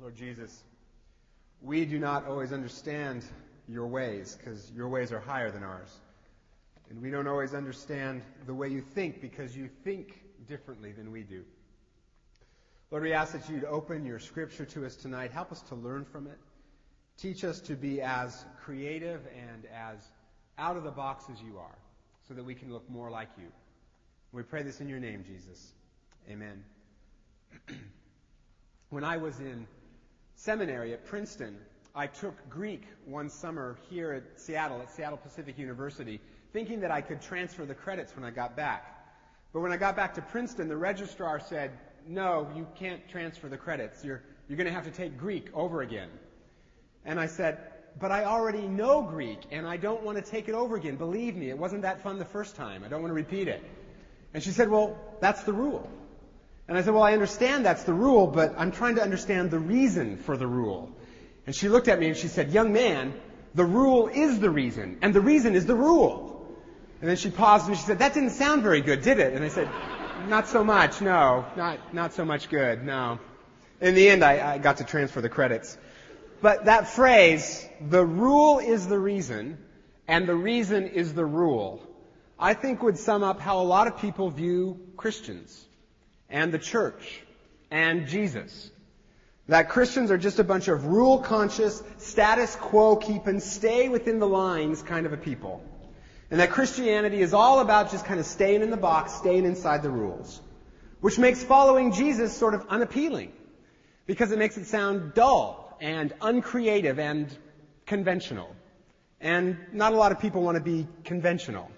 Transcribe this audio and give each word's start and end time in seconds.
Lord 0.00 0.16
Jesus, 0.16 0.64
we 1.60 1.84
do 1.84 1.98
not 1.98 2.26
always 2.26 2.52
understand 2.52 3.22
your 3.68 3.86
ways 3.86 4.36
because 4.36 4.72
your 4.74 4.88
ways 4.88 5.12
are 5.12 5.20
higher 5.20 5.50
than 5.50 5.62
ours. 5.62 5.94
And 6.88 7.02
we 7.02 7.10
don't 7.10 7.26
always 7.26 7.52
understand 7.52 8.22
the 8.46 8.54
way 8.54 8.68
you 8.68 8.80
think 8.80 9.20
because 9.20 9.54
you 9.54 9.68
think 9.84 10.22
differently 10.48 10.92
than 10.92 11.12
we 11.12 11.22
do. 11.22 11.44
Lord, 12.90 13.04
we 13.04 13.12
ask 13.12 13.32
that 13.34 13.48
you'd 13.50 13.64
open 13.64 14.06
your 14.06 14.18
scripture 14.18 14.64
to 14.64 14.86
us 14.86 14.96
tonight. 14.96 15.32
Help 15.32 15.52
us 15.52 15.60
to 15.62 15.74
learn 15.74 16.06
from 16.06 16.26
it. 16.26 16.38
Teach 17.18 17.44
us 17.44 17.60
to 17.60 17.74
be 17.74 18.00
as 18.00 18.46
creative 18.64 19.20
and 19.36 19.66
as 19.66 19.98
out 20.58 20.78
of 20.78 20.82
the 20.82 20.90
box 20.90 21.26
as 21.30 21.40
you 21.42 21.58
are 21.58 21.78
so 22.26 22.32
that 22.32 22.44
we 22.44 22.54
can 22.54 22.72
look 22.72 22.88
more 22.88 23.10
like 23.10 23.28
you. 23.38 23.48
We 24.32 24.42
pray 24.44 24.62
this 24.62 24.80
in 24.80 24.88
your 24.88 24.98
name, 24.98 25.24
Jesus. 25.24 25.72
Amen. 26.28 26.64
when 28.88 29.04
I 29.04 29.18
was 29.18 29.38
in 29.40 29.66
seminary 30.40 30.94
at 30.94 31.04
Princeton, 31.04 31.54
I 31.94 32.06
took 32.06 32.34
Greek 32.48 32.84
one 33.04 33.28
summer 33.28 33.76
here 33.90 34.12
at 34.12 34.40
Seattle, 34.40 34.80
at 34.80 34.90
Seattle 34.90 35.18
Pacific 35.18 35.58
University, 35.58 36.18
thinking 36.54 36.80
that 36.80 36.90
I 36.90 37.02
could 37.02 37.20
transfer 37.20 37.66
the 37.66 37.74
credits 37.74 38.16
when 38.16 38.24
I 38.24 38.30
got 38.30 38.56
back. 38.56 39.04
But 39.52 39.60
when 39.60 39.70
I 39.70 39.76
got 39.76 39.96
back 39.96 40.14
to 40.14 40.22
Princeton, 40.22 40.68
the 40.68 40.76
registrar 40.78 41.40
said, 41.40 41.72
no, 42.06 42.48
you 42.56 42.66
can't 42.78 43.06
transfer 43.06 43.48
the 43.48 43.58
credits. 43.58 44.02
You're, 44.02 44.22
you're 44.48 44.56
going 44.56 44.66
to 44.66 44.72
have 44.72 44.84
to 44.84 44.90
take 44.90 45.18
Greek 45.18 45.48
over 45.52 45.82
again. 45.82 46.08
And 47.04 47.20
I 47.20 47.26
said, 47.26 47.58
but 48.00 48.10
I 48.10 48.24
already 48.24 48.66
know 48.66 49.02
Greek 49.02 49.40
and 49.50 49.66
I 49.66 49.76
don't 49.76 50.02
want 50.02 50.16
to 50.16 50.22
take 50.22 50.48
it 50.48 50.54
over 50.54 50.76
again. 50.76 50.96
Believe 50.96 51.36
me, 51.36 51.50
it 51.50 51.58
wasn't 51.58 51.82
that 51.82 52.02
fun 52.02 52.18
the 52.18 52.24
first 52.24 52.56
time. 52.56 52.82
I 52.82 52.88
don't 52.88 53.02
want 53.02 53.10
to 53.10 53.14
repeat 53.14 53.48
it. 53.48 53.62
And 54.32 54.42
she 54.42 54.52
said, 54.52 54.70
well, 54.70 54.96
that's 55.20 55.42
the 55.42 55.52
rule. 55.52 55.90
And 56.70 56.78
I 56.78 56.82
said, 56.82 56.94
well, 56.94 57.02
I 57.02 57.14
understand 57.14 57.66
that's 57.66 57.82
the 57.82 57.92
rule, 57.92 58.28
but 58.28 58.54
I'm 58.56 58.70
trying 58.70 58.94
to 58.94 59.02
understand 59.02 59.50
the 59.50 59.58
reason 59.58 60.18
for 60.18 60.36
the 60.36 60.46
rule. 60.46 60.88
And 61.44 61.52
she 61.52 61.68
looked 61.68 61.88
at 61.88 61.98
me 61.98 62.06
and 62.06 62.16
she 62.16 62.28
said, 62.28 62.52
young 62.52 62.72
man, 62.72 63.12
the 63.56 63.64
rule 63.64 64.06
is 64.06 64.38
the 64.38 64.50
reason, 64.50 64.98
and 65.02 65.12
the 65.12 65.20
reason 65.20 65.56
is 65.56 65.66
the 65.66 65.74
rule. 65.74 66.46
And 67.00 67.10
then 67.10 67.16
she 67.16 67.28
paused 67.28 67.66
and 67.66 67.76
she 67.76 67.82
said, 67.82 67.98
that 67.98 68.14
didn't 68.14 68.30
sound 68.30 68.62
very 68.62 68.82
good, 68.82 69.02
did 69.02 69.18
it? 69.18 69.32
And 69.32 69.44
I 69.44 69.48
said, 69.48 69.68
not 70.28 70.46
so 70.46 70.62
much, 70.62 71.00
no. 71.00 71.44
Not, 71.56 71.92
not 71.92 72.12
so 72.12 72.24
much 72.24 72.48
good, 72.48 72.84
no. 72.84 73.18
In 73.80 73.96
the 73.96 74.08
end, 74.08 74.22
I, 74.22 74.52
I 74.54 74.58
got 74.58 74.76
to 74.76 74.84
transfer 74.84 75.20
the 75.20 75.28
credits. 75.28 75.76
But 76.40 76.66
that 76.66 76.86
phrase, 76.86 77.68
the 77.80 78.06
rule 78.06 78.60
is 78.60 78.86
the 78.86 78.98
reason, 78.98 79.58
and 80.06 80.24
the 80.24 80.36
reason 80.36 80.86
is 80.86 81.14
the 81.14 81.26
rule, 81.26 81.82
I 82.38 82.54
think 82.54 82.80
would 82.80 82.96
sum 82.96 83.24
up 83.24 83.40
how 83.40 83.60
a 83.60 83.66
lot 83.66 83.88
of 83.88 83.98
people 83.98 84.30
view 84.30 84.78
Christians 84.96 85.66
and 86.30 86.52
the 86.52 86.58
church 86.58 87.22
and 87.70 88.06
Jesus. 88.06 88.70
That 89.48 89.68
Christians 89.68 90.10
are 90.10 90.18
just 90.18 90.38
a 90.38 90.44
bunch 90.44 90.68
of 90.68 90.86
rule 90.86 91.18
conscious, 91.18 91.82
status 91.98 92.54
quo 92.56 92.96
keeping, 92.96 93.40
stay 93.40 93.88
within 93.88 94.20
the 94.20 94.28
lines 94.28 94.82
kind 94.82 95.06
of 95.06 95.12
a 95.12 95.16
people. 95.16 95.62
And 96.30 96.38
that 96.38 96.50
Christianity 96.50 97.20
is 97.20 97.34
all 97.34 97.58
about 97.58 97.90
just 97.90 98.04
kind 98.04 98.20
of 98.20 98.26
staying 98.26 98.62
in 98.62 98.70
the 98.70 98.76
box, 98.76 99.12
staying 99.14 99.44
inside 99.44 99.82
the 99.82 99.90
rules. 99.90 100.40
Which 101.00 101.18
makes 101.18 101.42
following 101.42 101.92
Jesus 101.92 102.36
sort 102.36 102.54
of 102.54 102.68
unappealing. 102.68 103.32
Because 104.06 104.30
it 104.30 104.38
makes 104.38 104.56
it 104.56 104.66
sound 104.66 105.14
dull 105.14 105.76
and 105.80 106.12
uncreative 106.20 107.00
and 107.00 107.28
conventional. 107.86 108.54
And 109.20 109.56
not 109.72 109.92
a 109.92 109.96
lot 109.96 110.12
of 110.12 110.20
people 110.20 110.42
want 110.42 110.56
to 110.56 110.62
be 110.62 110.86
conventional. 111.04 111.70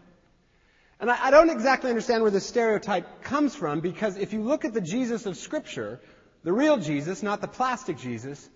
And 1.02 1.10
I, 1.10 1.26
I 1.26 1.30
don't 1.32 1.50
exactly 1.50 1.90
understand 1.90 2.22
where 2.22 2.30
this 2.30 2.46
stereotype 2.46 3.22
comes 3.24 3.54
from 3.54 3.80
because 3.80 4.16
if 4.16 4.32
you 4.32 4.42
look 4.42 4.64
at 4.64 4.72
the 4.72 4.80
Jesus 4.80 5.26
of 5.26 5.36
Scripture, 5.36 6.00
the 6.44 6.52
real 6.52 6.78
Jesus, 6.78 7.24
not 7.24 7.40
the 7.40 7.48
plastic 7.48 7.98
Jesus, 7.98 8.48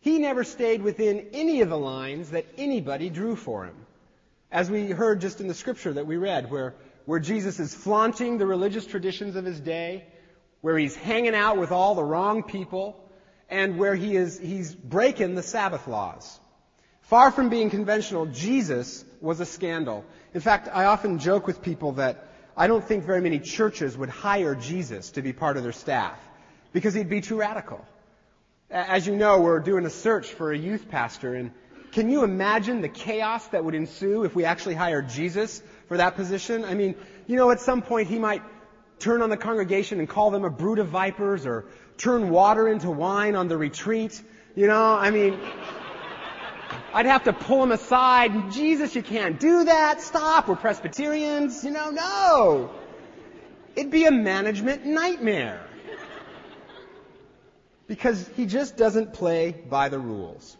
he 0.00 0.18
never 0.18 0.42
stayed 0.42 0.82
within 0.82 1.28
any 1.32 1.60
of 1.60 1.68
the 1.68 1.78
lines 1.78 2.30
that 2.30 2.44
anybody 2.58 3.08
drew 3.08 3.36
for 3.36 3.66
him. 3.66 3.76
As 4.50 4.68
we 4.68 4.90
heard 4.90 5.20
just 5.20 5.40
in 5.40 5.46
the 5.46 5.54
scripture 5.54 5.92
that 5.92 6.06
we 6.06 6.16
read, 6.16 6.50
where, 6.50 6.74
where 7.06 7.20
Jesus 7.20 7.60
is 7.60 7.72
flaunting 7.72 8.36
the 8.36 8.46
religious 8.46 8.84
traditions 8.84 9.36
of 9.36 9.44
his 9.44 9.60
day, 9.60 10.04
where 10.60 10.76
he's 10.76 10.96
hanging 10.96 11.36
out 11.36 11.56
with 11.56 11.70
all 11.70 11.94
the 11.94 12.04
wrong 12.04 12.42
people, 12.42 13.08
and 13.48 13.78
where 13.78 13.94
he 13.94 14.16
is, 14.16 14.38
he's 14.38 14.74
breaking 14.74 15.36
the 15.36 15.42
Sabbath 15.42 15.86
laws. 15.86 16.40
Far 17.02 17.30
from 17.30 17.48
being 17.48 17.70
conventional, 17.70 18.26
Jesus 18.26 19.04
was 19.22 19.40
a 19.40 19.46
scandal. 19.46 20.04
In 20.34 20.40
fact, 20.40 20.68
I 20.72 20.84
often 20.84 21.18
joke 21.18 21.46
with 21.46 21.62
people 21.62 21.92
that 21.92 22.28
I 22.56 22.66
don't 22.66 22.84
think 22.84 23.04
very 23.04 23.20
many 23.20 23.38
churches 23.38 23.96
would 23.96 24.10
hire 24.10 24.54
Jesus 24.54 25.12
to 25.12 25.22
be 25.22 25.32
part 25.32 25.56
of 25.56 25.62
their 25.62 25.72
staff 25.72 26.18
because 26.72 26.92
he'd 26.92 27.08
be 27.08 27.20
too 27.20 27.38
radical. 27.38 27.86
As 28.70 29.06
you 29.06 29.16
know, 29.16 29.40
we're 29.40 29.60
doing 29.60 29.86
a 29.86 29.90
search 29.90 30.26
for 30.26 30.52
a 30.52 30.58
youth 30.58 30.88
pastor, 30.90 31.34
and 31.34 31.52
can 31.92 32.10
you 32.10 32.24
imagine 32.24 32.80
the 32.80 32.88
chaos 32.88 33.46
that 33.48 33.64
would 33.64 33.74
ensue 33.74 34.24
if 34.24 34.34
we 34.34 34.44
actually 34.44 34.74
hired 34.74 35.08
Jesus 35.08 35.62
for 35.88 35.98
that 35.98 36.16
position? 36.16 36.64
I 36.64 36.74
mean, 36.74 36.94
you 37.26 37.36
know, 37.36 37.50
at 37.50 37.60
some 37.60 37.82
point 37.82 38.08
he 38.08 38.18
might 38.18 38.42
turn 38.98 39.22
on 39.22 39.30
the 39.30 39.36
congregation 39.36 39.98
and 39.98 40.08
call 40.08 40.30
them 40.30 40.44
a 40.44 40.50
brood 40.50 40.78
of 40.78 40.88
vipers 40.88 41.46
or 41.46 41.66
turn 41.98 42.30
water 42.30 42.68
into 42.68 42.90
wine 42.90 43.36
on 43.36 43.48
the 43.48 43.56
retreat. 43.56 44.20
You 44.54 44.66
know, 44.66 44.94
I 44.94 45.10
mean, 45.10 45.38
I'd 46.94 47.06
have 47.06 47.24
to 47.24 47.32
pull 47.32 47.62
him 47.62 47.72
aside. 47.72 48.52
Jesus, 48.52 48.94
you 48.94 49.02
can't 49.02 49.40
do 49.40 49.64
that. 49.64 50.00
Stop. 50.00 50.48
We're 50.48 50.56
Presbyterians. 50.56 51.64
You 51.64 51.70
know, 51.70 51.90
no. 51.90 52.70
It'd 53.74 53.90
be 53.90 54.04
a 54.04 54.10
management 54.10 54.84
nightmare. 54.84 55.66
Because 57.86 58.28
he 58.36 58.46
just 58.46 58.76
doesn't 58.76 59.12
play 59.12 59.52
by 59.52 59.88
the 59.88 59.98
rules. 59.98 60.56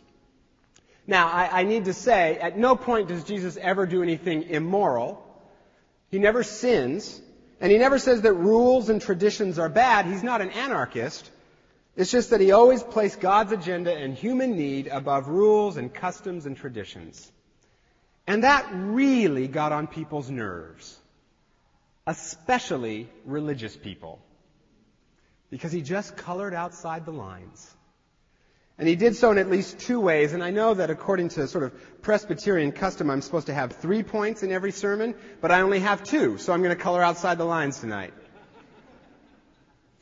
Now, 1.07 1.29
I, 1.29 1.61
I, 1.61 1.63
need 1.65 1.87
to 1.87 1.93
say, 1.93 2.39
at 2.39 2.57
no 2.57 2.77
point 2.77 3.09
does 3.09 3.25
Jesus 3.25 3.57
ever 3.57 3.87
do 3.87 4.03
anything 4.03 4.45
immoral. 4.45 5.23
He 6.11 6.19
never 6.19 6.43
sins. 6.43 7.21
And 7.61 7.71
he 7.71 7.79
never 7.79 7.99
says 7.99 8.23
that 8.23 8.33
rules 8.33 8.89
and 8.89 9.01
traditions 9.01 9.59
are 9.59 9.69
bad. 9.69 10.07
He's 10.07 10.23
not 10.23 10.41
an 10.41 10.51
anarchist. 10.51 11.31
It's 11.95 12.11
just 12.11 12.31
that 12.31 12.41
he 12.41 12.53
always 12.53 12.83
placed 12.83 13.21
God's 13.21 13.53
agenda 13.53 13.95
and 13.95 14.15
human 14.15 14.57
need 14.57 14.87
above 14.87 15.29
rules 15.29 15.77
and 15.77 15.93
customs 15.93 16.47
and 16.47 16.57
traditions. 16.57 17.31
And 18.27 18.45
that 18.45 18.67
really 18.73 19.47
got 19.49 19.73
on 19.73 19.87
people's 19.87 20.31
nerves. 20.31 20.99
Especially 22.07 23.09
religious 23.25 23.77
people. 23.77 24.21
Because 25.51 25.71
he 25.71 25.83
just 25.83 26.17
colored 26.17 26.55
outside 26.55 27.05
the 27.05 27.13
lines. 27.13 27.71
And 28.79 28.89
he 28.89 28.97
did 28.97 29.15
so 29.15 29.31
in 29.31 29.39
at 29.39 29.51
least 29.51 29.81
two 29.81 30.01
ways, 30.01 30.33
and 30.33 30.43
I 30.43 30.51
know 30.51 30.73
that 30.73 30.89
according 30.89 31.29
to 31.31 31.47
sort 31.47 31.63
of 31.63 32.03
Presbyterian 32.03 32.73
custom, 32.73 33.11
I'm 33.11 33.21
supposed 33.21 33.47
to 33.47 33.55
have 33.55 33.73
three 33.73 34.03
points 34.03 34.43
in 34.43 34.51
every 34.51 34.73
sermon, 34.73 35.15
but 35.43 35.53
I 35.53 35.61
only 35.61 35.81
have 35.81 36.03
two, 36.03 36.39
so 36.39 36.55
I'm 36.55 36.63
going 36.63 36.75
to 36.75 36.83
color 36.83 37.03
outside 37.03 37.37
the 37.37 37.45
lines 37.45 37.81
tonight. 37.81 38.15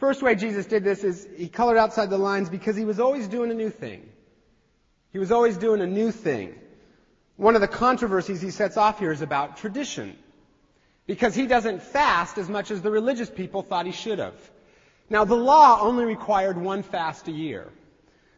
First 0.01 0.23
way 0.23 0.35
Jesus 0.35 0.65
did 0.65 0.83
this 0.83 1.05
is 1.05 1.29
he 1.37 1.47
colored 1.47 1.77
outside 1.77 2.09
the 2.09 2.17
lines 2.17 2.49
because 2.49 2.75
he 2.75 2.87
was 2.87 2.99
always 2.99 3.29
doing 3.29 3.51
a 3.51 3.55
new 3.55 3.69
thing. 3.69 4.09
He 5.13 5.19
was 5.19 5.31
always 5.31 5.59
doing 5.59 5.83
a 5.83 5.87
new 5.87 6.11
thing. 6.11 6.55
One 7.37 7.55
of 7.55 7.61
the 7.61 7.69
controversies 7.69 8.41
he 8.41 8.51
sets 8.51 8.79
off 8.79 8.99
here 8.99 9.13
is 9.13 9.21
about 9.21 9.59
tradition. 9.59 10.17
Because 11.07 11.35
he 11.35 11.47
doesn't 11.47 11.83
fast 11.83 12.39
as 12.39 12.49
much 12.49 12.71
as 12.71 12.81
the 12.81 12.91
religious 12.91 13.29
people 13.29 13.61
thought 13.61 13.85
he 13.85 13.93
should 13.93 14.19
have. 14.21 14.37
Now 15.11 15.27
the 15.27 15.37
law 15.37 15.81
only 15.83 16.07
required 16.07 16.57
one 16.57 16.83
fast 16.83 17.29
a 17.29 17.33
year. 17.33 17.71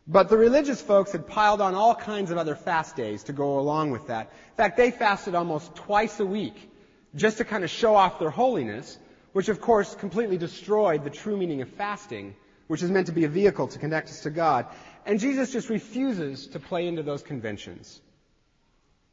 But 0.09 0.31
the 0.31 0.37
religious 0.37 0.83
folks 0.83 1.13
had 1.13 1.29
piled 1.29 1.61
on 1.61 1.77
all 1.77 1.95
kinds 1.95 2.33
of 2.33 2.39
other 2.39 2.57
fast 2.57 2.97
days 2.97 3.23
to 3.25 3.33
go 3.33 3.61
along 3.61 3.93
with 3.93 4.09
that. 4.09 4.33
In 4.51 4.57
fact, 4.57 4.77
they 4.77 4.91
fasted 4.91 5.37
almost 5.37 5.77
twice 5.77 6.19
a 6.19 6.27
week 6.27 6.71
just 7.15 7.39
to 7.39 7.45
kind 7.45 7.63
of 7.63 7.71
show 7.71 7.95
off 7.95 8.19
their 8.19 8.31
holiness 8.31 8.99
which 9.33 9.49
of 9.49 9.61
course 9.61 9.95
completely 9.95 10.39
destroyed 10.39 11.05
the 11.05 11.11
true 11.11 11.37
meaning 11.37 11.63
of 11.63 11.69
fasting, 11.69 12.35
which 12.67 12.83
is 12.83 12.91
meant 12.91 13.07
to 13.07 13.13
be 13.13 13.25
a 13.25 13.29
vehicle 13.29 13.69
to 13.69 13.79
connect 13.79 14.09
us 14.09 14.21
to 14.21 14.31
God. 14.31 14.67
And 15.05 15.19
Jesus 15.19 15.53
just 15.53 15.69
refuses 15.69 16.47
to 16.49 16.61
play 16.61 16.87
into 16.87 17.03
those 17.03 17.23
conventions. 17.23 18.01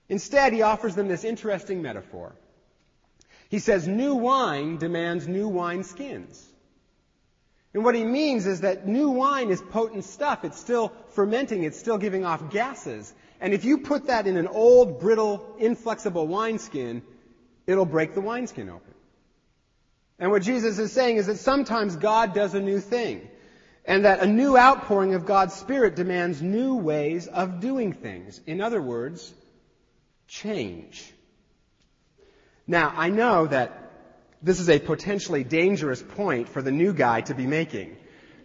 Instead, 0.07 0.53
he 0.53 0.61
offers 0.61 0.95
them 0.95 1.07
this 1.07 1.23
interesting 1.23 1.81
metaphor. 1.81 2.33
He 3.49 3.59
says, 3.59 3.87
new 3.87 4.15
wine 4.15 4.77
demands 4.77 5.27
new 5.27 5.47
wine 5.47 5.83
skins. 5.83 6.45
And 7.73 7.83
what 7.83 7.95
he 7.95 8.03
means 8.03 8.47
is 8.47 8.61
that 8.61 8.87
new 8.87 9.09
wine 9.11 9.49
is 9.49 9.61
potent 9.61 10.03
stuff. 10.03 10.43
It's 10.43 10.59
still 10.59 10.91
fermenting. 11.09 11.63
It's 11.63 11.77
still 11.77 11.97
giving 11.97 12.25
off 12.25 12.49
gases. 12.51 13.13
And 13.39 13.53
if 13.53 13.65
you 13.65 13.79
put 13.79 14.07
that 14.07 14.27
in 14.27 14.37
an 14.37 14.47
old, 14.47 14.99
brittle, 14.99 15.55
inflexible 15.59 16.27
wineskin, 16.27 17.03
it'll 17.67 17.85
break 17.85 18.15
the 18.15 18.21
wineskin 18.21 18.69
open. 18.69 18.93
And 20.19 20.31
what 20.31 20.41
Jesus 20.43 20.77
is 20.79 20.91
saying 20.91 21.17
is 21.17 21.27
that 21.27 21.37
sometimes 21.37 21.95
God 21.95 22.33
does 22.33 22.53
a 22.53 22.59
new 22.59 22.79
thing. 22.79 23.27
And 23.85 24.05
that 24.05 24.19
a 24.19 24.27
new 24.27 24.57
outpouring 24.57 25.15
of 25.15 25.25
God's 25.25 25.55
Spirit 25.55 25.95
demands 25.95 26.41
new 26.41 26.75
ways 26.75 27.27
of 27.27 27.59
doing 27.59 27.93
things. 27.93 28.39
In 28.45 28.61
other 28.61 28.81
words, 28.81 29.33
change. 30.27 31.11
Now, 32.67 32.93
I 32.95 33.09
know 33.09 33.47
that 33.47 33.91
this 34.43 34.59
is 34.59 34.69
a 34.69 34.79
potentially 34.79 35.43
dangerous 35.43 36.03
point 36.03 36.49
for 36.49 36.61
the 36.61 36.71
new 36.71 36.93
guy 36.93 37.21
to 37.21 37.33
be 37.33 37.47
making. 37.47 37.97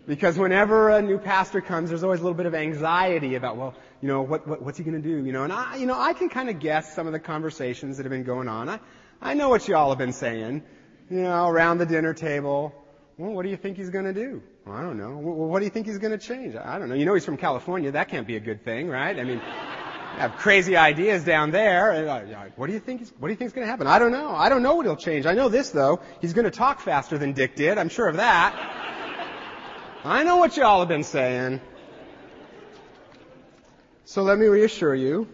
Because 0.07 0.39
whenever 0.39 0.91
a 0.91 1.03
new 1.03 1.19
pastor 1.19 1.61
comes, 1.61 1.89
there's 1.89 2.05
always 2.05 2.21
a 2.21 2.23
little 2.23 2.37
bit 2.37 2.47
of 2.47 2.55
anxiety 2.55 3.37
about, 3.37 3.57
well, 3.57 3.75
you 4.03 4.09
know, 4.09 4.23
what, 4.23 4.47
what 4.47 4.63
what's 4.63 4.77
he 4.77 4.85
going 4.85 5.01
to 5.01 5.09
do? 5.09 5.25
You 5.25 5.33
know, 5.33 5.45
and 5.45 5.53
I, 5.53 5.77
you 5.77 5.87
know, 5.87 5.99
I 5.99 6.13
can 6.13 6.29
kind 6.29 6.51
of 6.51 6.59
guess 6.59 6.95
some 6.95 7.07
of 7.07 7.13
the 7.13 7.19
conversations 7.19 7.97
that 7.97 8.05
have 8.05 8.11
been 8.11 8.25
going 8.25 8.49
on. 8.49 8.69
I, 8.69 8.81
I 9.21 9.35
know 9.35 9.49
what 9.49 9.67
you 9.67 9.77
all 9.77 9.89
have 9.91 9.99
been 9.99 10.13
saying, 10.13 10.63
you 11.11 11.23
know, 11.23 11.49
around 11.49 11.79
the 11.79 11.87
dinner 11.87 12.15
table. 12.15 12.75
Well, 13.17 13.33
what 13.33 13.45
do 13.45 13.49
you 13.51 13.57
think 13.57 13.77
he's 13.77 13.91
going 13.91 14.07
to 14.07 14.13
do? 14.13 14.43
Well, 14.67 14.77
I 14.77 14.83
don't 14.83 14.97
know. 14.97 15.19
Well, 15.19 15.49
what 15.49 15.61
do 15.61 15.65
you 15.67 15.71
think 15.71 15.87
he's 15.87 15.99
going 15.99 16.19
to 16.19 16.27
change? 16.27 16.57
I 16.57 16.79
don't 16.79 16.89
know. 16.89 16.95
You 16.95 17.05
know, 17.05 17.15
he's 17.15 17.25
from 17.25 17.37
California. 17.37 17.93
That 17.93 18.09
can't 18.09 18.27
be 18.27 18.37
a 18.37 18.41
good 18.41 18.65
thing, 18.65 18.89
right? 18.89 19.19
I 19.19 19.23
mean, 19.23 19.39
have 19.39 20.37
crazy 20.37 20.77
ideas 20.77 21.23
down 21.25 21.51
there. 21.51 22.53
What 22.57 22.67
do 22.67 22.73
you 22.73 22.81
think? 22.81 23.07
What 23.19 23.29
do 23.29 23.33
you 23.33 23.37
think 23.37 23.49
is 23.49 23.53
going 23.53 23.67
to 23.67 23.71
happen? 23.71 23.87
I 23.87 23.99
don't 23.99 24.13
know. 24.13 24.31
I 24.31 24.49
don't 24.49 24.63
know 24.63 24.75
what 24.75 24.87
he'll 24.87 24.97
change. 24.97 25.27
I 25.27 25.35
know 25.35 25.49
this 25.49 25.71
though. 25.71 26.01
He's 26.21 26.33
going 26.33 26.45
to 26.45 26.51
talk 26.51 26.81
faster 26.81 27.19
than 27.19 27.33
Dick 27.33 27.57
did. 27.57 27.79
I'm 27.79 27.89
sure 27.89 28.09
of 28.09 28.17
that. 28.17 28.55
I 30.05 30.25
know 30.25 30.39
what 30.39 30.57
y'all 30.57 30.81
have 30.81 30.89
been 30.89 31.05
saying. 31.05 31.61
So 34.07 34.23
let 34.23 34.39
me 34.39 34.47
reassure 34.47 34.95
you. 34.95 35.29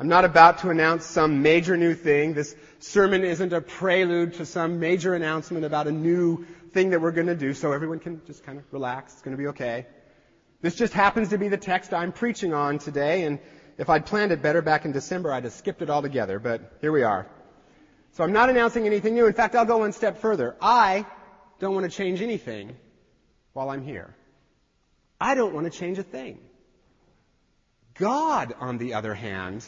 I'm 0.00 0.08
not 0.08 0.24
about 0.24 0.58
to 0.58 0.70
announce 0.70 1.04
some 1.04 1.42
major 1.42 1.76
new 1.76 1.94
thing. 1.94 2.34
This 2.34 2.54
sermon 2.80 3.24
isn't 3.24 3.52
a 3.52 3.60
prelude 3.60 4.34
to 4.34 4.46
some 4.46 4.80
major 4.80 5.14
announcement 5.14 5.64
about 5.64 5.86
a 5.86 5.92
new 5.92 6.46
thing 6.72 6.90
that 6.90 7.00
we're 7.00 7.12
going 7.12 7.26
to 7.26 7.34
do, 7.34 7.54
so 7.54 7.72
everyone 7.72 7.98
can 7.98 8.22
just 8.26 8.44
kind 8.44 8.58
of 8.58 8.64
relax. 8.72 9.14
It's 9.14 9.22
going 9.22 9.36
to 9.36 9.40
be 9.40 9.48
okay. 9.48 9.86
This 10.60 10.74
just 10.74 10.92
happens 10.92 11.30
to 11.30 11.38
be 11.38 11.48
the 11.48 11.56
text 11.56 11.94
I'm 11.94 12.12
preaching 12.12 12.52
on 12.52 12.78
today, 12.78 13.24
and 13.24 13.38
if 13.78 13.88
I'd 13.88 14.06
planned 14.06 14.32
it 14.32 14.42
better 14.42 14.60
back 14.60 14.84
in 14.84 14.92
December, 14.92 15.32
I'd 15.32 15.44
have 15.44 15.52
skipped 15.52 15.82
it 15.82 15.90
altogether, 15.90 16.38
but 16.38 16.78
here 16.80 16.92
we 16.92 17.02
are. 17.02 17.26
So 18.12 18.24
I'm 18.24 18.32
not 18.32 18.50
announcing 18.50 18.86
anything 18.86 19.14
new. 19.14 19.26
In 19.26 19.32
fact, 19.32 19.54
I'll 19.54 19.64
go 19.64 19.78
one 19.78 19.92
step 19.92 20.18
further. 20.18 20.56
I 20.60 21.06
don't 21.60 21.74
want 21.74 21.90
to 21.90 21.96
change 21.96 22.22
anything 22.22 22.76
while 23.52 23.70
I'm 23.70 23.84
here. 23.84 24.14
I 25.20 25.34
don't 25.34 25.54
want 25.54 25.70
to 25.72 25.78
change 25.78 25.98
a 25.98 26.02
thing. 26.02 26.38
God, 27.94 28.54
on 28.58 28.78
the 28.78 28.94
other 28.94 29.14
hand, 29.14 29.64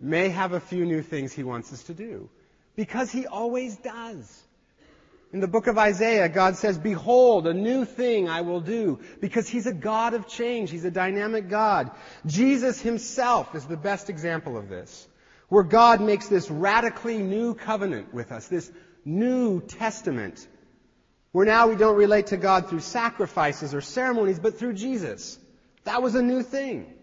may 0.00 0.28
have 0.28 0.52
a 0.52 0.60
few 0.60 0.84
new 0.84 1.02
things 1.02 1.32
he 1.32 1.42
wants 1.42 1.72
us 1.72 1.82
to 1.84 1.94
do. 1.94 2.28
Because 2.76 3.10
he 3.10 3.26
always 3.26 3.76
does. 3.76 4.42
In 5.32 5.40
the 5.40 5.48
book 5.48 5.66
of 5.66 5.78
Isaiah, 5.78 6.28
God 6.28 6.56
says, 6.56 6.78
Behold, 6.78 7.46
a 7.46 7.54
new 7.54 7.84
thing 7.84 8.28
I 8.28 8.42
will 8.42 8.60
do. 8.60 9.00
Because 9.20 9.48
he's 9.48 9.66
a 9.66 9.72
God 9.72 10.14
of 10.14 10.28
change. 10.28 10.70
He's 10.70 10.84
a 10.84 10.90
dynamic 10.90 11.48
God. 11.48 11.90
Jesus 12.26 12.80
himself 12.80 13.54
is 13.54 13.64
the 13.64 13.76
best 13.76 14.10
example 14.10 14.56
of 14.56 14.68
this. 14.68 15.08
Where 15.48 15.64
God 15.64 16.00
makes 16.00 16.28
this 16.28 16.50
radically 16.50 17.18
new 17.18 17.54
covenant 17.54 18.14
with 18.14 18.32
us, 18.32 18.48
this 18.48 18.70
new 19.04 19.60
testament 19.60 20.46
where 21.34 21.46
now 21.46 21.66
we 21.66 21.74
don't 21.74 21.96
relate 21.96 22.28
to 22.28 22.36
God 22.36 22.68
through 22.68 22.78
sacrifices 22.78 23.74
or 23.74 23.80
ceremonies, 23.80 24.38
but 24.38 24.56
through 24.56 24.74
Jesus. 24.74 25.36
That 25.82 26.00
was 26.00 26.14
a 26.14 26.22
new 26.22 26.44
thing. 26.44 26.94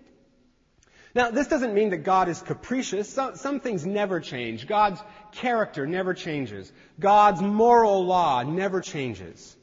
Now, 1.13 1.29
this 1.31 1.47
doesn't 1.47 1.73
mean 1.73 1.89
that 1.89 2.03
God 2.03 2.29
is 2.29 2.41
capricious. 2.41 3.09
Some, 3.09 3.35
some, 3.35 3.59
things 3.59 3.85
never 3.85 4.21
change. 4.21 4.65
God's 4.65 5.01
character 5.33 5.85
never 5.85 6.13
changes. 6.13 6.71
God's 6.99 7.41
moral 7.41 8.05
law 8.05 8.43
never 8.43 8.79
changes. 8.79 9.55